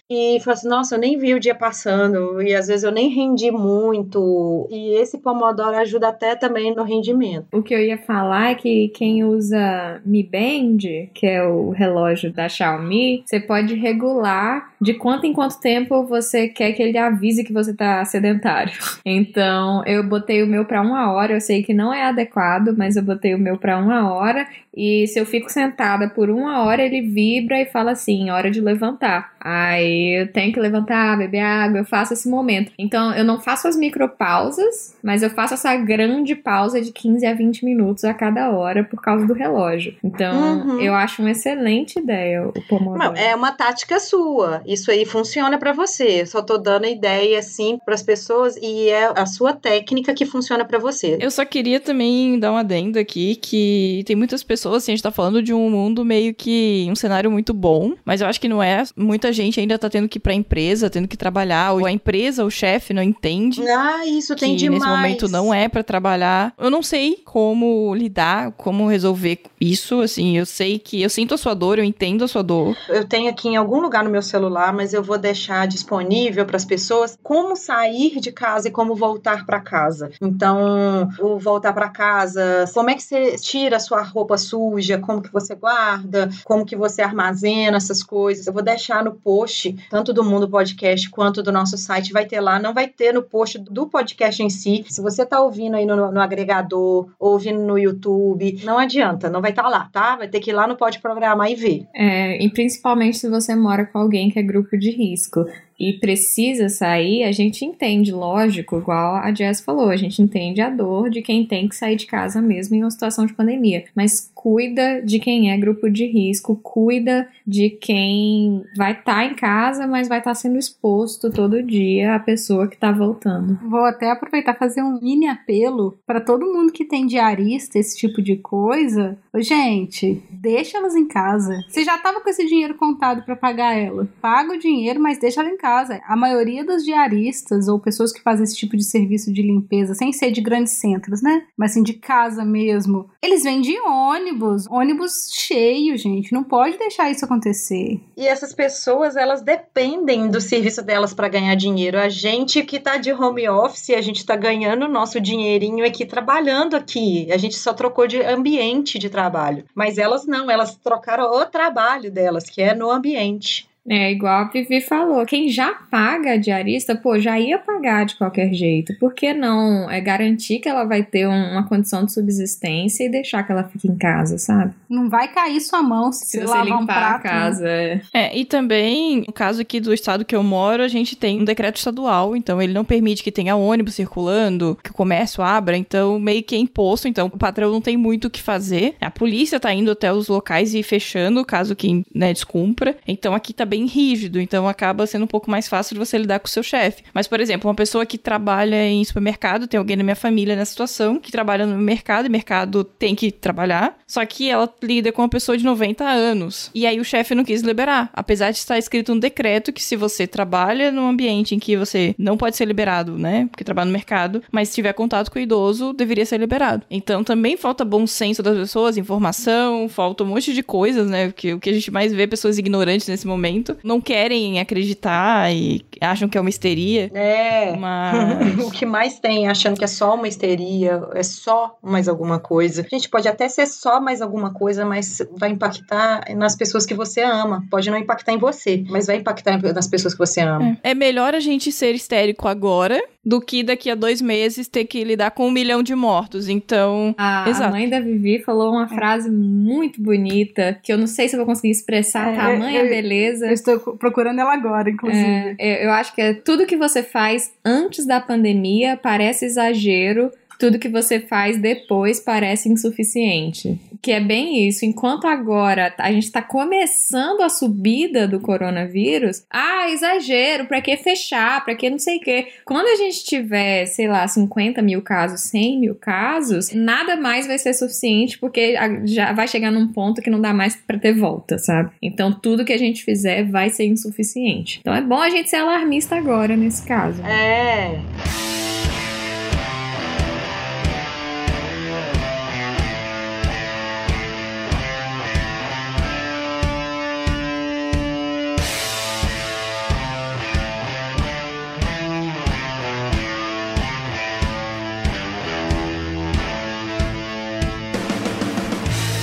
[0.09, 3.09] e fala assim, nossa, eu nem vi o dia passando, e às vezes eu nem
[3.09, 4.67] rendi muito.
[4.69, 7.47] E esse Pomodoro ajuda até também no rendimento.
[7.51, 12.31] O que eu ia falar é que quem usa Mi Band, que é o relógio
[12.31, 17.43] da Xiaomi, você pode regular de quanto em quanto tempo você quer que ele avise
[17.43, 18.73] que você tá sedentário.
[19.09, 22.95] Então, eu botei o meu para uma hora, eu sei que não é adequado, mas
[22.95, 24.45] eu botei o meu para uma hora
[24.77, 28.61] e se eu fico sentada por uma hora, ele vibra e fala assim: hora de
[28.61, 29.33] levantar.
[29.39, 32.71] Aí eu tenho que levantar, beber água, eu faço esse momento.
[32.77, 37.33] Então eu não faço as micropausas, mas eu faço essa grande pausa de 15 a
[37.33, 39.95] 20 minutos a cada hora por causa do relógio.
[40.03, 40.79] Então uhum.
[40.79, 42.99] eu acho uma excelente ideia o Pomodoro.
[42.99, 44.61] Não, é uma tática sua.
[44.67, 46.25] Isso aí funciona para você.
[46.25, 50.65] só tô dando ideia assim para as pessoas e é a sua técnica que funciona
[50.65, 51.17] para você.
[51.19, 55.03] Eu só queria também dar uma adendo aqui que tem muitas pessoas assim, a gente
[55.03, 58.49] tá falando de um mundo meio que um cenário muito bom, mas eu acho que
[58.49, 58.83] não é.
[58.95, 62.43] Muita gente ainda tá tendo que ir pra empresa, tendo que trabalhar, ou a empresa,
[62.43, 63.61] o chefe não entende.
[63.67, 64.81] Ah, isso tem demais.
[64.81, 66.53] Nesse momento não é para trabalhar.
[66.57, 71.37] Eu não sei como lidar, como resolver isso, assim, eu sei que eu sinto a
[71.37, 72.77] sua dor, eu entendo a sua dor.
[72.89, 76.57] Eu tenho aqui em algum lugar no meu celular, mas eu vou deixar disponível para
[76.57, 80.11] as pessoas como sair de casa e como voltar para casa.
[80.21, 85.21] Então, o voltar para casa, como é que você tira a sua roupa suja como
[85.21, 88.47] que você guarda, como que você armazena essas coisas.
[88.47, 92.39] Eu vou deixar no post, tanto do Mundo Podcast quanto do nosso site, vai ter
[92.39, 94.85] lá, não vai ter no post do podcast em si.
[94.87, 99.51] Se você tá ouvindo aí no, no agregador, ouvindo no YouTube, não adianta, não vai
[99.51, 100.15] estar tá lá, tá?
[100.15, 101.87] Vai ter que ir lá no Pode Programar e ver.
[101.95, 105.45] É, e principalmente se você mora com alguém que é grupo de risco
[105.79, 110.69] e precisa sair, a gente entende, lógico, igual a Jess falou, a gente entende a
[110.69, 113.85] dor de quem tem que sair de casa mesmo em uma situação de pandemia.
[113.95, 119.35] Mas cuida de quem é grupo de risco, cuida de quem vai estar tá em
[119.35, 123.59] casa, mas vai estar tá sendo exposto todo dia a pessoa que está voltando.
[123.69, 128.21] Vou até aproveitar fazer um mini apelo para todo mundo que tem diarista, esse tipo
[128.21, 129.17] de coisa.
[129.35, 131.63] Gente, deixa elas em casa.
[131.67, 134.07] Você já estava com esse dinheiro contado para pagar ela.
[134.19, 135.99] Paga o dinheiro, mas deixa ela em casa casa.
[136.07, 140.13] A maioria dos diaristas ou pessoas que fazem esse tipo de serviço de limpeza, sem
[140.13, 141.43] ser de grandes centros, né?
[141.57, 146.31] Mas assim, de casa mesmo, eles vêm de ônibus, ônibus cheio, gente.
[146.31, 147.99] Não pode deixar isso acontecer.
[148.15, 151.99] E essas pessoas, elas dependem do serviço delas para ganhar dinheiro.
[151.99, 156.77] A gente que tá de home office, a gente tá ganhando nosso dinheirinho aqui trabalhando
[156.77, 157.29] aqui.
[157.29, 159.65] A gente só trocou de ambiente de trabalho.
[159.75, 163.66] Mas elas não, elas trocaram o trabalho delas, que é no ambiente.
[163.89, 168.17] É igual a Vivi falou, quem já paga a diarista, pô, já ia pagar de
[168.17, 168.93] qualquer jeito.
[168.99, 173.09] Por que não é garantir que ela vai ter um- uma condição de subsistência e
[173.09, 174.73] deixar que ela fique em casa, sabe?
[174.89, 177.15] Não vai cair sua mão se, Se você lavar limpar um prato.
[177.15, 177.67] a casa.
[177.67, 178.01] é.
[178.13, 181.45] É, e também, no caso aqui do estado que eu moro, a gente tem um
[181.45, 186.19] decreto estadual, então ele não permite que tenha ônibus circulando, que o comércio abra, então
[186.19, 188.95] meio que é imposto, então o patrão não tem muito o que fazer.
[189.01, 192.97] A polícia tá indo até os locais e fechando, caso quem, né, descumpra.
[193.07, 196.39] Então aqui tá bem rígido, então acaba sendo um pouco mais fácil de você lidar
[196.39, 197.03] com o seu chefe.
[197.13, 200.71] Mas, por exemplo, uma pessoa que trabalha em supermercado, tem alguém na minha família nessa
[200.71, 205.21] situação, que trabalha no mercado, e mercado tem que trabalhar, só que ela lida com
[205.21, 206.69] uma pessoa de 90 anos.
[206.73, 209.95] E aí o chefe não quis liberar, apesar de estar escrito um decreto que se
[209.95, 213.93] você trabalha num ambiente em que você não pode ser liberado, né, porque trabalha no
[213.93, 216.85] mercado, mas se tiver contato com o idoso, deveria ser liberado.
[216.89, 221.53] Então também falta bom senso das pessoas, informação, falta um monte de coisas, né, que
[221.53, 226.27] o que a gente mais vê pessoas ignorantes nesse momento, não querem acreditar e acham
[226.27, 227.11] que é uma histeria.
[227.13, 227.75] É.
[227.75, 232.39] Mas o que mais tem achando que é só uma histeria, é só mais alguma
[232.39, 232.85] coisa.
[232.91, 237.21] Gente, pode até ser só mais alguma coisa, mas vai impactar nas pessoas que você
[237.21, 237.63] ama.
[237.69, 240.77] Pode não impactar em você, mas vai impactar nas pessoas que você ama.
[240.83, 245.03] É melhor a gente ser histérico agora do que daqui a dois meses ter que
[245.03, 246.47] lidar com um milhão de mortos.
[246.47, 247.71] Então, A, a Exato.
[247.71, 251.45] mãe da Vivi falou uma frase muito bonita, que eu não sei se eu vou
[251.45, 253.47] conseguir expressar É, tamanha eu- beleza.
[253.47, 255.55] Eu estou procurando ela agora, inclusive.
[255.59, 260.79] É, eu acho que é tudo que você faz antes da pandemia parece exagero, tudo
[260.79, 263.79] que você faz depois parece insuficiente.
[264.01, 264.85] Que é bem isso.
[264.85, 271.63] Enquanto agora a gente tá começando a subida do coronavírus, ah, exagero, pra que fechar,
[271.63, 272.47] pra que não sei o quê.
[272.65, 277.57] Quando a gente tiver, sei lá, 50 mil casos, 100 mil casos, nada mais vai
[277.57, 281.57] ser suficiente, porque já vai chegar num ponto que não dá mais pra ter volta,
[281.57, 281.91] sabe?
[282.01, 284.79] Então tudo que a gente fizer vai ser insuficiente.
[284.81, 287.21] Então é bom a gente ser alarmista agora nesse caso.
[287.23, 288.66] É.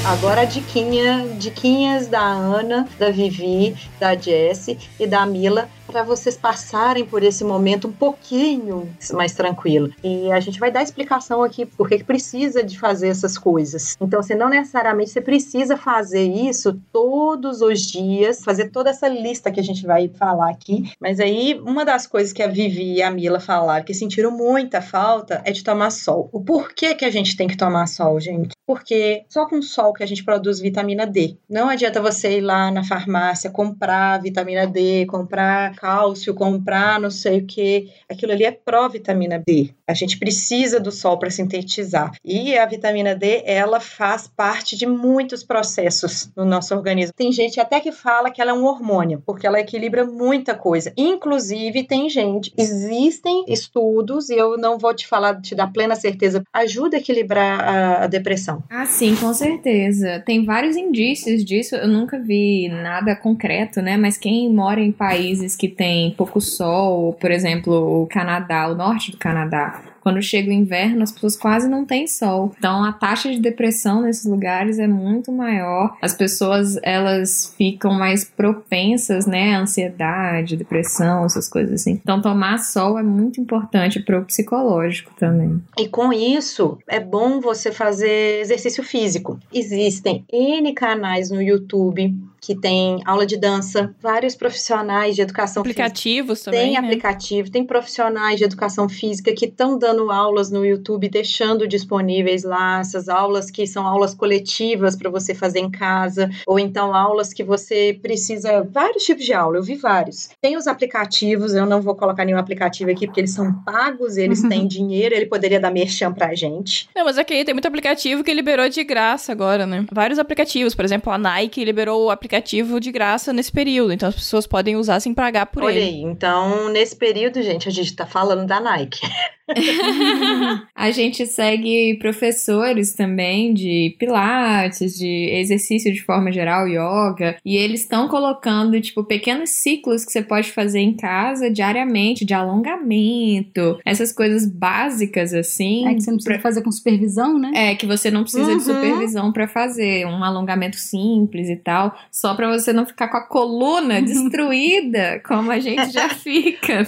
[0.05, 7.07] Agora diquinha, diquinhas da Ana, da Vivi, da Jessie e da Mila para vocês passarem
[7.07, 9.93] por esse momento um pouquinho mais tranquilo.
[10.03, 13.97] E a gente vai dar explicação aqui por que precisa de fazer essas coisas.
[14.01, 19.53] Então, você não necessariamente você precisa fazer isso todos os dias, fazer toda essa lista
[19.53, 20.91] que a gente vai falar aqui.
[20.99, 24.83] Mas aí, uma das coisas que a Vivi e a Mila falaram que sentiram muita
[24.83, 26.29] falta é de tomar sol.
[26.33, 28.49] O porquê que a gente tem que tomar sol, gente?
[28.67, 31.37] Porque só com sol que a gente produz vitamina D.
[31.49, 37.41] Não adianta você ir lá na farmácia comprar vitamina D, comprar cálcio, comprar não sei
[37.41, 37.91] o que.
[38.11, 39.68] Aquilo ali é pró-vitamina D.
[39.87, 42.12] A gente precisa do sol para sintetizar.
[42.24, 47.12] E a vitamina D, ela faz parte de muitos processos no nosso organismo.
[47.14, 50.91] Tem gente até que fala que ela é um hormônio, porque ela equilibra muita coisa.
[50.97, 56.43] Inclusive, tem gente, existem estudos, e eu não vou te falar, te dar plena certeza,
[56.51, 58.62] ajuda a equilibrar a, a depressão.
[58.70, 60.22] Ah, sim, com certeza.
[60.24, 61.76] Tem vários indícios disso.
[61.76, 63.99] Eu nunca vi nada concreto, né?
[63.99, 69.11] Mas quem mora em países que tem pouco sol, por exemplo, o Canadá, o norte
[69.11, 72.53] do Canadá, quando chega o inverno, as pessoas quase não têm sol.
[72.59, 75.97] Então a taxa de depressão nesses lugares é muito maior.
[76.03, 81.99] As pessoas elas ficam mais propensas, né, ansiedade, depressão, essas coisas assim.
[82.03, 85.62] Então tomar sol é muito importante para o psicológico também.
[85.79, 89.39] E com isso, é bom você fazer exercício físico.
[89.53, 92.14] Existem N canais no YouTube
[92.45, 95.83] que tem aula de dança, vários profissionais de educação física.
[95.83, 96.79] aplicativos também, Tem né?
[96.79, 102.81] aplicativo, tem profissionais de educação física que estão dando aulas no YouTube, deixando disponíveis lá
[102.81, 107.43] essas aulas que são aulas coletivas para você fazer em casa, ou então aulas que
[107.43, 110.29] você precisa, vários tipos de aula, eu vi vários.
[110.43, 114.43] Tem os aplicativos, eu não vou colocar nenhum aplicativo aqui porque eles são pagos, eles
[114.47, 116.91] têm dinheiro, ele poderia dar merchan pra gente.
[116.95, 119.87] Não, mas aqui tem muito aplicativo que liberou de graça agora, né?
[119.91, 122.34] Vários aplicativos, por exemplo, a Nike liberou o aplicativo
[122.80, 125.85] de graça nesse período, então as pessoas podem usar sem pagar por Olha ele.
[125.85, 129.01] aí, então nesse período, gente, a gente tá falando da Nike.
[130.75, 137.81] a gente segue professores também de pilates, de exercício de forma geral, yoga, e eles
[137.83, 144.13] estão colocando, tipo, pequenos ciclos que você pode fazer em casa diariamente, de alongamento, essas
[144.13, 145.87] coisas básicas, assim.
[145.89, 147.53] É que você não precisa fazer com supervisão, né?
[147.55, 148.57] É, que você não precisa Uhum.
[148.59, 153.17] de supervisão pra fazer um alongamento simples e tal, só pra você não ficar com
[153.17, 156.87] a coluna destruída, como a gente já fica.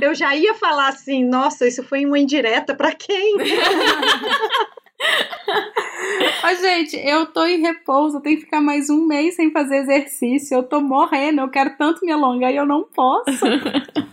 [0.00, 3.36] Eu já ia falar assim, nossa, isso foi uma indireta pra quem?
[6.42, 9.76] Ó, gente, eu tô em repouso, eu tenho que ficar mais um mês sem fazer
[9.76, 13.30] exercício, eu tô morrendo, eu quero tanto me alongar e eu não posso.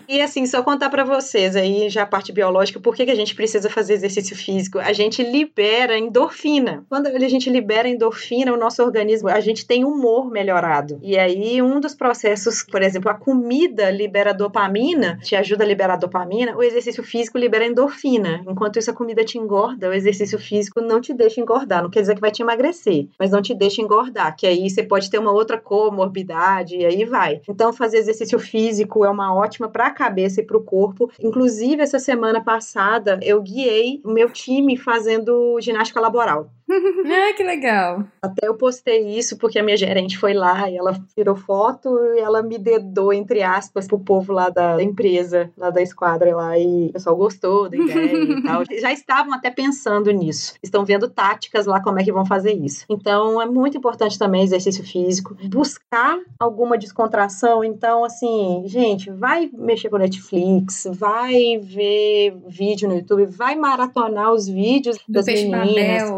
[0.10, 3.16] E assim, só contar pra vocês aí, já a parte biológica, por que, que a
[3.16, 4.80] gente precisa fazer exercício físico?
[4.80, 6.86] A gente libera endorfina.
[6.88, 10.98] Quando a gente libera endorfina, o nosso organismo, a gente tem humor melhorado.
[11.04, 15.98] E aí, um dos processos, por exemplo, a comida libera dopamina, te ajuda a liberar
[15.98, 18.46] dopamina, o exercício físico libera endorfina.
[18.48, 21.82] Enquanto isso, a comida te engorda, o exercício físico não te deixa engordar.
[21.84, 24.84] Não quer dizer que vai te emagrecer, mas não te deixa engordar, que aí você
[24.84, 27.42] pode ter uma outra comorbidade e aí vai.
[27.48, 31.12] Então, fazer exercício físico é uma ótima para a cabeça e para o corpo.
[31.20, 36.52] Inclusive, essa semana passada, eu guiei o meu time fazendo ginástica laboral.
[36.70, 38.04] ah, que legal.
[38.22, 42.20] Até eu postei isso porque a minha gerente foi lá e ela tirou foto e
[42.20, 46.88] ela me dedou, entre aspas, pro povo lá da empresa, lá da esquadra lá, e
[46.88, 48.64] o pessoal gostou da ideia e tal.
[48.80, 50.56] Já estavam até pensando nisso.
[50.62, 52.86] Estão vendo táticas lá como é que vão fazer isso.
[52.90, 55.36] Então é muito importante também exercício físico.
[55.50, 57.64] Buscar alguma descontração.
[57.64, 64.48] Então, assim, gente, vai mexer com Netflix, vai ver vídeo no YouTube, vai maratonar os
[64.48, 66.10] vídeos Do das meninas.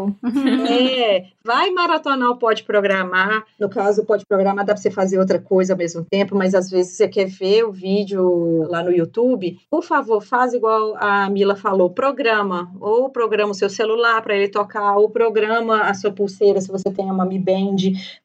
[0.70, 3.44] É, vai maratonar o Pode Programar.
[3.58, 6.54] No caso, o Pode Programar dá pra você fazer outra coisa ao mesmo tempo, mas
[6.54, 9.58] às vezes você quer ver o vídeo lá no YouTube.
[9.70, 12.70] Por favor, faz igual a Mila falou: programa.
[12.80, 16.90] Ou programa o seu celular para ele tocar, ou programa a sua pulseira se você
[16.90, 17.76] tem uma Mi Band.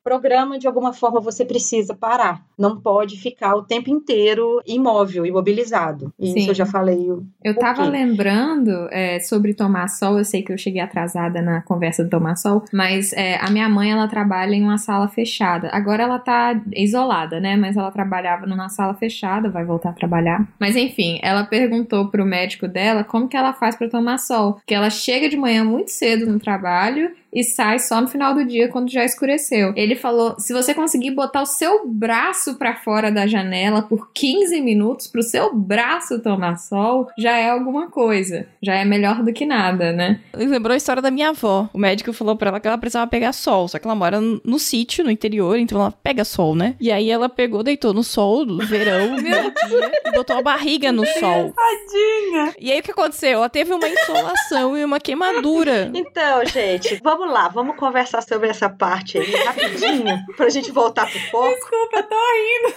[0.03, 2.43] Programa de alguma forma você precisa parar.
[2.57, 6.13] Não pode ficar o tempo inteiro imóvel, imobilizado.
[6.19, 6.35] Sim.
[6.35, 7.09] Isso eu já falei.
[7.43, 7.89] Eu Por tava quê?
[7.89, 12.35] lembrando é, sobre tomar sol, eu sei que eu cheguei atrasada na conversa do tomar
[12.35, 15.69] sol, mas é, a minha mãe, ela trabalha em uma sala fechada.
[15.71, 17.55] Agora ela tá isolada, né?
[17.55, 20.47] Mas ela trabalhava numa sala fechada, vai voltar a trabalhar.
[20.59, 24.53] Mas enfim, ela perguntou pro médico dela como que ela faz pra tomar sol.
[24.53, 28.45] Porque ela chega de manhã muito cedo no trabalho e sai só no final do
[28.45, 29.73] dia quando já escureceu.
[29.75, 34.61] Ele falou: se você conseguir botar o seu braço pra fora da janela por 15
[34.61, 38.47] minutos pro seu braço tomar sol, já é alguma coisa.
[38.61, 40.21] Já é melhor do que nada, né?
[40.33, 41.69] Lembrou a história da minha avó.
[41.73, 44.41] O médico falou pra ela que ela precisava pegar sol, só que ela mora no,
[44.43, 46.75] no sítio, no interior, então ela pega sol, né?
[46.79, 50.91] E aí ela pegou, deitou no sol do verão, meu dia, e botou a barriga
[50.91, 51.53] no sol.
[51.53, 52.53] Tadinha!
[52.59, 53.31] E aí o que aconteceu?
[53.31, 55.91] Ela teve uma insolação e uma queimadura.
[55.93, 61.19] Então, gente, vamos lá, vamos conversar sobre essa parte aí rapidinho, pra gente voltar pro
[61.31, 61.53] foco.
[61.53, 62.73] Desculpa, eu tô rindo.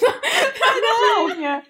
[1.28, 1.62] Tadinha!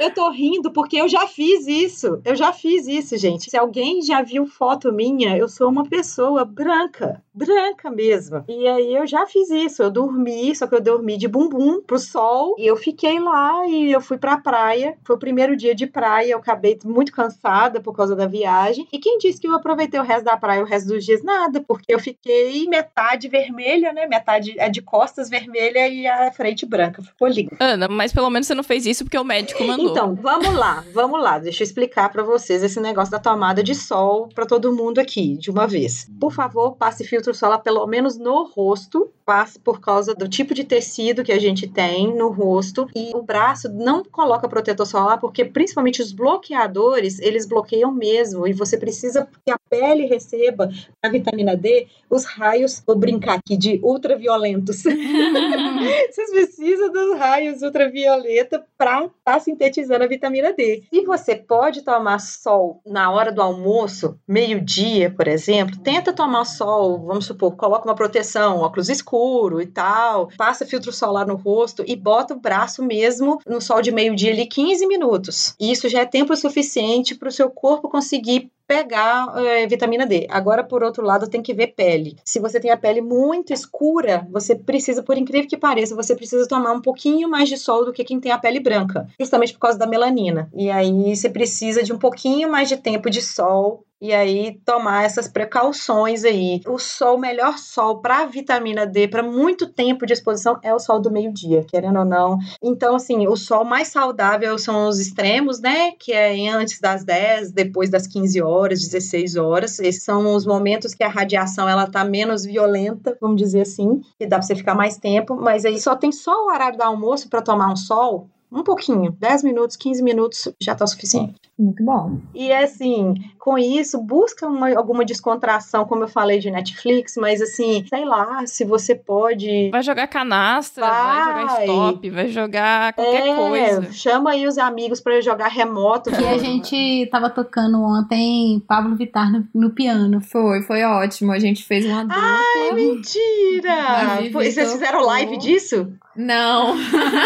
[0.00, 2.20] Eu tô rindo porque eu já fiz isso.
[2.24, 3.50] Eu já fiz isso, gente.
[3.50, 8.44] Se alguém já viu foto minha, eu sou uma pessoa branca, branca mesmo.
[8.48, 9.82] E aí eu já fiz isso.
[9.82, 13.92] Eu dormi, só que eu dormi de bumbum pro sol e eu fiquei lá e
[13.92, 14.96] eu fui pra praia.
[15.04, 18.86] Foi o primeiro dia de praia, eu acabei muito cansada por causa da viagem.
[18.92, 21.22] E quem disse que eu aproveitei o resto da praia o resto dos dias?
[21.22, 24.06] Nada, porque eu fiquei metade vermelha, né?
[24.06, 27.02] Metade é de costas vermelha e a frente branca.
[27.02, 27.56] Ficou lindo.
[27.58, 29.90] Ana, mas pelo menos você não fez isso porque o médico mandou.
[29.90, 31.38] Então, vamos lá, vamos lá.
[31.38, 35.36] Deixa eu explicar pra vocês esse negócio da tomada de sol pra todo mundo aqui,
[35.36, 36.10] de uma vez.
[36.20, 39.10] Por favor, passe filtro solar pelo menos no rosto.
[39.24, 42.88] Passe por causa do tipo de tecido que a gente tem no rosto.
[42.94, 48.46] E o braço não coloca protetor solar, porque principalmente os bloqueadores, eles bloqueiam mesmo.
[48.46, 50.70] E você precisa que a pele receba
[51.02, 54.82] a vitamina D, os raios, vou brincar aqui, de ultraviolentos.
[56.10, 60.82] Vocês precisam dos raios ultravioleta para estar tá sintetizando a vitamina D.
[60.92, 67.06] Se você pode tomar sol na hora do almoço, meio-dia, por exemplo, tenta tomar sol,
[67.06, 71.94] vamos supor, coloca uma proteção, óculos escuro e tal, passa filtro solar no rosto e
[71.94, 75.54] bota o braço mesmo no sol de meio-dia ali 15 minutos.
[75.60, 80.26] Isso já é tempo suficiente para o seu corpo conseguir pegar é, vitamina D.
[80.30, 82.16] Agora, por outro lado, tem que ver pele.
[82.24, 86.48] Se você tem a pele muito escura, você precisa, por incrível que pareça, você precisa
[86.48, 89.60] tomar um pouquinho mais de sol do que quem tem a pele branca, justamente por
[89.60, 90.50] causa da melanina.
[90.54, 95.04] E aí você precisa de um pouquinho mais de tempo de sol E aí tomar
[95.04, 96.60] essas precauções aí.
[96.66, 100.78] O sol, o melhor sol para vitamina D, para muito tempo de exposição é o
[100.78, 102.38] sol do meio-dia, querendo ou não.
[102.62, 105.92] Então, assim, o sol mais saudável são os extremos, né?
[105.92, 109.78] Que é antes das 10, depois das 15 horas, 16 horas.
[109.78, 114.26] Esses são os momentos que a radiação ela tá menos violenta, vamos dizer assim, que
[114.26, 117.28] dá para você ficar mais tempo, mas aí só tem só o horário do almoço
[117.30, 121.34] para tomar um sol, um pouquinho, 10 minutos, 15 minutos já tá suficiente.
[121.58, 122.18] Muito bom.
[122.34, 127.84] E assim, com isso, busca uma, alguma descontração, como eu falei de Netflix, mas assim,
[127.88, 129.70] sei lá, se você pode.
[129.70, 131.42] Vai jogar canastra, vai, Vai.
[131.42, 133.92] jogar stop, vai jogar qualquer É, coisa.
[133.92, 136.10] chama aí os amigos pra eu jogar remoto.
[136.10, 140.20] E a gente tava tocando ontem Pablo Vittar no, no piano.
[140.20, 141.32] Foi, foi ótimo.
[141.32, 142.16] A gente fez uma dupla.
[142.22, 144.30] Ai, mentira!
[144.32, 145.90] Vocês fizeram live disso?
[146.14, 146.74] Não.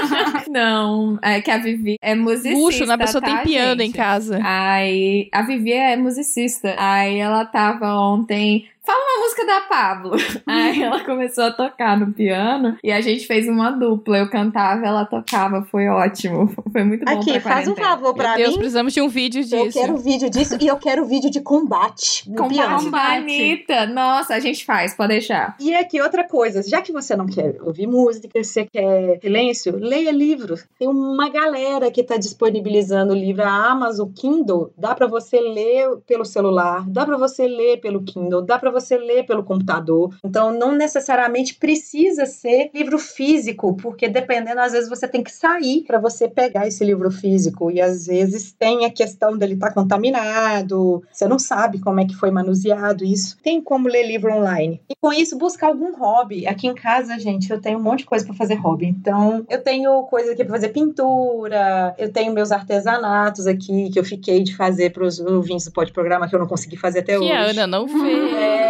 [0.49, 1.10] não.
[1.23, 2.59] É que a Vivi é musicista.
[2.59, 2.95] Luxo, né?
[2.95, 3.97] A pessoa tá, tem piano em gente?
[3.97, 4.41] casa.
[4.43, 6.75] Aí a Vivi é musicista.
[6.79, 8.67] Aí ela tava ontem.
[8.91, 10.17] Fala uma música da Pablo.
[10.45, 14.19] Aí ela começou a tocar no piano e a gente fez uma dupla.
[14.19, 15.63] Eu cantava, ela tocava.
[15.63, 16.53] Foi ótimo.
[16.73, 17.21] Foi muito bom.
[17.21, 18.59] Aqui, pra faz um favor pra Meu Deus, mim.
[18.59, 19.55] precisamos de um vídeo disso.
[19.55, 22.91] Eu quero vídeo disso e eu quero vídeo de combate no Combate piano.
[22.91, 23.87] da Anitta.
[23.87, 25.55] Nossa, a gente faz, pode deixar.
[25.61, 30.11] E aqui outra coisa, já que você não quer ouvir música, você quer silêncio, leia
[30.11, 30.67] livros.
[30.77, 35.99] Tem uma galera que está disponibilizando o livro, a Amazon Kindle, dá para você ler
[36.09, 40.15] pelo celular, dá para você ler pelo Kindle, dá para você ler pelo computador.
[40.25, 45.85] Então não necessariamente precisa ser livro físico, porque dependendo às vezes você tem que sair
[45.87, 51.03] para você pegar esse livro físico e às vezes tem a questão dele estar contaminado,
[51.13, 53.37] você não sabe como é que foi manuseado isso.
[53.43, 54.81] Tem como ler livro online.
[54.89, 56.47] E com isso buscar algum hobby.
[56.47, 58.87] Aqui em casa, gente, eu tenho um monte de coisa para fazer hobby.
[58.87, 64.05] Então, eu tenho coisa aqui para fazer pintura, eu tenho meus artesanatos aqui que eu
[64.05, 67.13] fiquei de fazer para os ouvintes do Pode Programa que eu não consegui fazer até
[67.15, 67.33] Que hoje.
[67.33, 68.33] a Ana não fez.
[68.35, 68.70] É,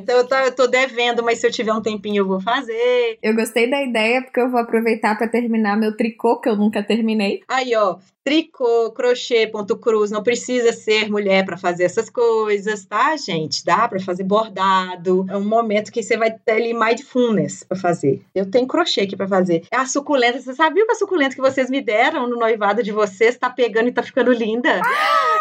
[0.00, 3.18] então eu tô, eu tô devendo, mas se eu tiver um tempinho eu vou fazer.
[3.22, 6.82] Eu gostei da ideia porque eu vou aproveitar pra terminar meu tricô que eu nunca
[6.82, 7.42] terminei.
[7.48, 7.96] Aí, ó,
[8.28, 13.64] tricô, crochê, ponto cruz, não precisa ser mulher para fazer essas coisas, tá, gente?
[13.64, 15.24] Dá para fazer bordado.
[15.30, 18.20] É um momento que você vai ter ali mindfulness para fazer.
[18.34, 19.64] Eu tenho crochê aqui para fazer.
[19.72, 23.38] A suculenta, você sabia que a suculenta que vocês me deram no noivado de vocês
[23.38, 24.78] tá pegando e tá ficando linda?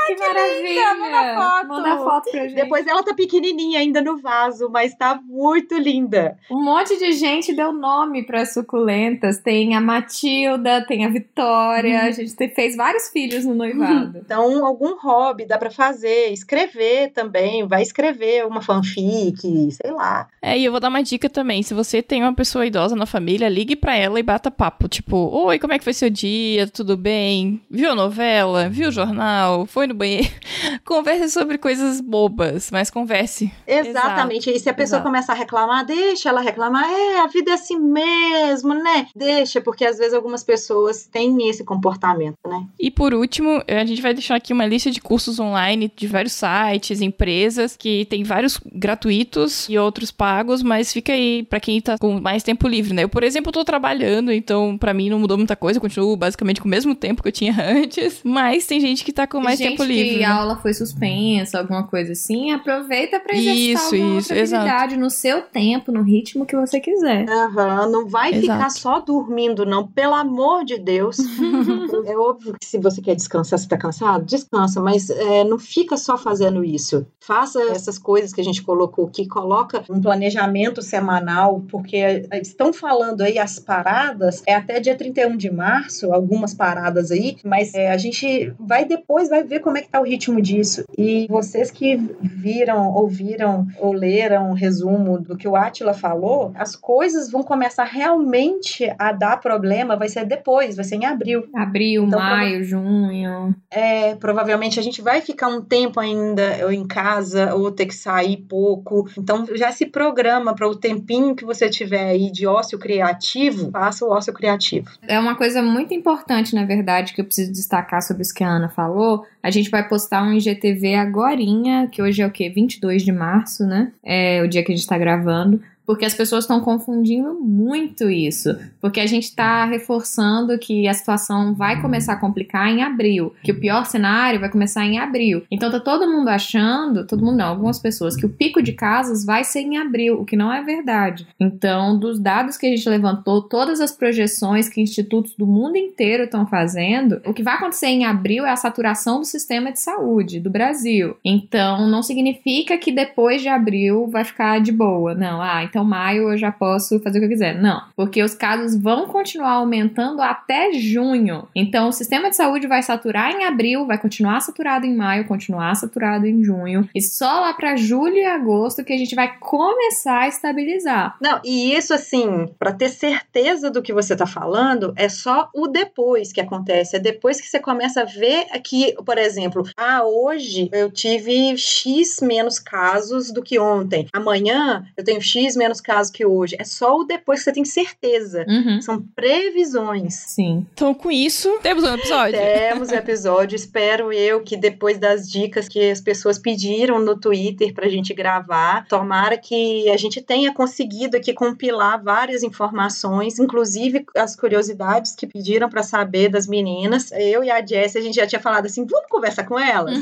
[0.07, 0.95] que, maravilha!
[0.95, 1.67] manda foto.
[1.67, 2.55] Manda foto pra gente.
[2.55, 6.38] Depois ela tá pequenininha ainda no vaso, mas tá muito linda.
[6.49, 9.39] Um monte de gente deu nome para suculentas.
[9.39, 12.03] Tem a Matilda, tem a Vitória.
[12.03, 14.19] A gente te- fez vários filhos no noivado.
[14.28, 20.28] Então, algum hobby dá para fazer, escrever também, vai escrever uma fanfic, sei lá.
[20.41, 21.63] É, e eu vou dar uma dica também.
[21.63, 24.88] Se você tem uma pessoa idosa na família, ligue pra ela e bata papo.
[24.88, 26.67] Tipo, oi, como é que foi seu dia?
[26.67, 27.61] Tudo bem?
[27.69, 28.69] Viu a novela?
[28.69, 29.65] Viu o jornal?
[29.65, 30.30] Foi no banheiro?
[30.86, 33.51] converse sobre coisas bobas, mas converse.
[33.65, 34.49] Exatamente.
[34.49, 35.03] E se a pessoa exato.
[35.03, 36.84] começar a reclamar, deixa ela reclamar.
[36.89, 39.07] É, a vida é assim mesmo, né?
[39.15, 42.66] Deixa, porque às vezes algumas pessoas têm esse comportamento, né?
[42.80, 46.34] E por último, a gente vai deixar aqui uma lista de cursos online de vários
[46.34, 51.97] sites, empresas, que tem vários gratuitos e outros pagos, mas fica aí pra quem tá
[51.97, 53.03] com mais tempo livre, né?
[53.03, 56.61] Eu, por exemplo, tô trabalhando, então pra mim não mudou muita coisa, eu continuo basicamente
[56.61, 59.57] com o mesmo tempo que eu tinha antes, mas tem gente que tá com mais
[59.59, 60.15] gente tempo livre.
[60.15, 60.26] que né?
[60.26, 65.09] a aula foi suspensa, alguma coisa assim, aproveita pra exercitar Isso, alguma isso, habilidade no
[65.09, 67.28] seu tempo, no ritmo que você quiser.
[67.30, 68.41] Aham, não vai Exato.
[68.41, 69.88] ficar só dormindo, não.
[69.88, 71.18] Pelo amor de Deus.
[72.05, 75.97] é óbvio que se você quer descansar, você tá cansado, descansa, mas é, não fica
[75.97, 77.05] só fazendo isso.
[77.19, 83.21] Faça essas coisas que a gente colocou aqui, coloca um planejamento semanal, porque estão falando
[83.21, 87.97] aí as paradas, é até dia 31 de março, algumas paradas aí, mas é, a
[87.97, 90.83] gente vai depois, vai ver como é que tá o ritmo disso.
[90.97, 96.75] E vocês que viram, ouviram ou leram um resumo do que o Atila falou, as
[96.75, 101.47] coisas vão começar realmente a dar problema, vai ser depois, vai ser em abril.
[101.53, 103.55] Abril, Então, maio, junho.
[103.69, 107.95] É, provavelmente a gente vai ficar um tempo ainda ou em casa ou ter que
[107.95, 109.09] sair pouco.
[109.17, 114.05] Então já se programa para o tempinho que você tiver aí de ócio criativo, faça
[114.05, 114.89] o ócio criativo.
[115.07, 118.49] É uma coisa muito importante, na verdade, que eu preciso destacar sobre isso que a
[118.49, 119.25] Ana falou.
[119.41, 122.49] A gente vai postar um IGTV agorinha, que hoje é o quê?
[122.49, 123.91] 22 de março, né?
[124.03, 125.61] É o dia que a gente tá gravando.
[125.88, 128.53] Porque as pessoas estão confundindo muito isso.
[128.81, 133.53] Porque a gente está reforçando que a situação vai começar a complicar em abril, que
[133.53, 135.43] o pior cenário vai começar em abril.
[135.49, 139.23] Então tá todo mundo achando, todo mundo não, algumas pessoas, que o pico de casos
[139.23, 141.25] vai ser em abril, o que não é verdade.
[141.39, 146.25] Então, dos dados que a gente levantou, todas as projeções que institutos do mundo inteiro
[146.25, 150.41] estão fazendo, o que vai acontecer em abril é a saturação do sistema de saúde
[150.41, 151.15] do Brasil.
[151.23, 155.15] Então, não significa que depois de abril vai ficar de boa.
[155.15, 157.59] Não, ah, então maio eu já posso fazer o que eu quiser.
[157.59, 161.47] Não, porque os casos vão continuar aumentando até junho.
[161.55, 165.75] Então, o sistema de saúde vai saturar em abril, vai continuar saturado em maio, continuar
[165.75, 170.21] saturado em junho, e só lá para julho e agosto que a gente vai começar
[170.21, 171.15] a estabilizar.
[171.21, 175.67] Não, e isso assim, para ter certeza do que você tá falando, é só o
[175.67, 176.95] depois que acontece.
[176.95, 182.19] É depois que você começa a ver que, por exemplo, ah, hoje eu tive X
[182.21, 184.07] menos casos do que ontem.
[184.13, 186.55] Amanhã eu tenho X menos casos que hoje.
[186.59, 188.45] É só o depois que você tem certeza.
[188.47, 188.82] Uhum.
[188.82, 190.13] São previsões.
[190.13, 190.65] Sim.
[190.74, 192.39] Então, com isso, temos um episódio.
[192.39, 193.55] Temos episódio.
[193.55, 198.88] Espero eu que depois das dicas que as pessoas pediram no Twitter pra gente gravar,
[198.88, 205.69] tomara que a gente tenha conseguido aqui compilar várias informações, inclusive as curiosidades que pediram
[205.69, 207.11] para saber das meninas.
[207.11, 209.98] Eu e a Jessie, a gente já tinha falado assim, vamos conversar com elas?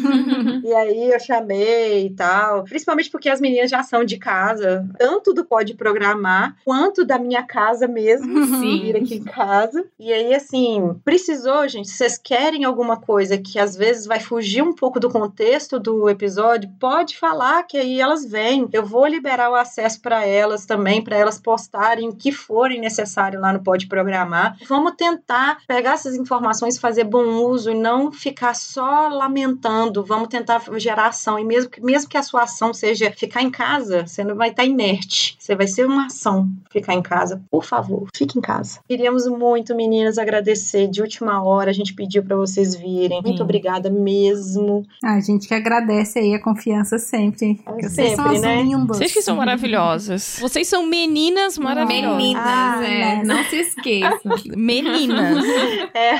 [0.64, 5.34] e aí eu chamei e tal, principalmente porque as meninas já são de casa, tanto
[5.34, 8.82] do Pode Programar, quanto da minha casa mesmo, Sim.
[8.82, 9.86] vir aqui em casa.
[9.98, 14.61] E aí, assim, precisou, gente, se vocês querem alguma coisa que às vezes vai fugir
[14.61, 18.68] um pouco do contexto do episódio, pode falar que aí elas vêm.
[18.73, 23.40] Eu vou liberar o acesso para elas também, para elas postarem o que forem necessário
[23.40, 24.57] lá no Pode Programar.
[24.68, 30.03] Vamos tentar pegar essas informações, fazer bom uso e não ficar só lamentando.
[30.03, 31.40] Vamos tentar gerar ação.
[31.40, 34.49] E mesmo que, mesmo que a sua ação seja ficar em casa, você não vai
[34.49, 35.38] estar inerte.
[35.46, 37.40] Você vai ser uma ação ficar em casa.
[37.52, 38.80] Por favor, fique em casa.
[38.90, 41.70] Queríamos muito, meninas, agradecer de última hora.
[41.70, 43.22] A gente pediu para vocês virem.
[43.22, 43.44] Muito Sim.
[43.44, 44.84] obrigada mesmo.
[45.04, 47.62] A gente que agradece aí a confiança sempre.
[47.64, 48.64] Porque vocês são Sempre, as né?
[48.64, 48.98] lindas.
[48.98, 50.40] Vocês que são maravilhosas.
[50.42, 52.18] Vocês são meninas maravilhosas.
[52.18, 53.24] Meninas, Ah, é, né?
[53.24, 54.32] não se esqueçam.
[54.58, 55.46] Meninas.
[55.94, 56.16] É.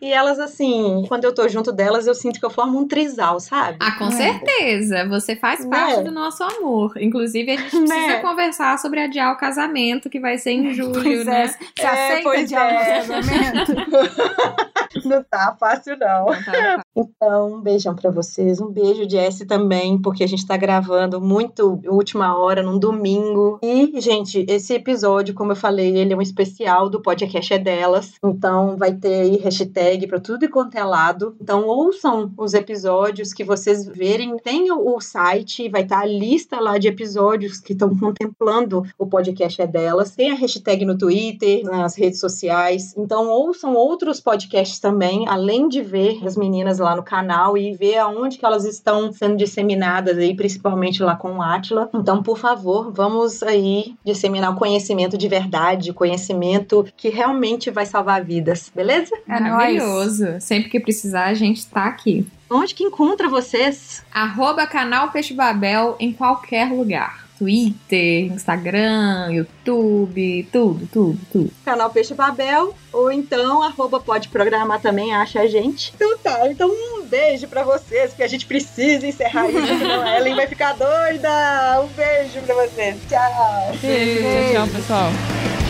[0.00, 3.40] e elas, assim, quando eu tô junto delas, eu sinto que eu formo um trisal,
[3.40, 3.78] sabe?
[3.80, 4.10] Ah, com É.
[4.10, 5.08] certeza.
[5.08, 6.02] Você faz parte Né?
[6.04, 6.92] do nosso amor.
[7.00, 8.20] Inclusive, a gente precisa Né?
[8.20, 11.44] conversar sobre adiar o casamento, que vai ser em julho, Pois né?
[11.44, 11.48] é.
[11.48, 12.58] Você É, aceita pois de é.
[12.58, 12.94] é.
[12.96, 13.74] casamento?
[15.08, 16.32] Não tá fácil, não.
[16.34, 16.81] Então, tá.
[16.94, 18.60] Então, um beijão pra vocês.
[18.60, 23.58] Um beijo de S também, porque a gente tá gravando muito última hora, num domingo.
[23.62, 28.12] E, gente, esse episódio, como eu falei, ele é um especial do podcast é delas.
[28.22, 31.34] Então, vai ter aí hashtag pra tudo e quanto é lado.
[31.40, 34.36] Então, ouçam os episódios que vocês verem.
[34.38, 39.62] Tem o, site, vai estar a lista lá de episódios que estão contemplando o podcast
[39.62, 40.14] é delas.
[40.14, 42.94] Tem a hashtag no Twitter, nas redes sociais.
[42.96, 47.98] Então, ouçam outros podcasts também, além de ver as meninas lá no canal e ver
[47.98, 51.88] aonde que elas estão sendo disseminadas aí, principalmente lá com o Atila.
[51.94, 58.24] Então, por favor, vamos aí disseminar o conhecimento de verdade, conhecimento que realmente vai salvar
[58.24, 59.14] vidas, beleza?
[59.28, 59.52] É nóis.
[59.52, 60.40] Maravilhoso.
[60.40, 62.26] Sempre que precisar, a gente tá aqui.
[62.50, 64.04] Onde que encontra vocês?
[64.12, 67.21] Arroba canal Peixe Babel em qualquer lugar.
[67.42, 71.50] Twitter, Instagram, YouTube, tudo, tudo, tudo.
[71.64, 75.92] Canal Peixe Babel, ou então, arroba pode programar também, acha a gente.
[75.96, 80.14] Então tá, então um beijo pra vocês, porque a gente precisa encerrar isso, senão a
[80.18, 81.80] Ellen vai ficar doida.
[81.82, 82.96] Um beijo pra vocês.
[83.08, 83.76] Tchau.
[83.82, 85.61] Beijo, tchau, pessoal.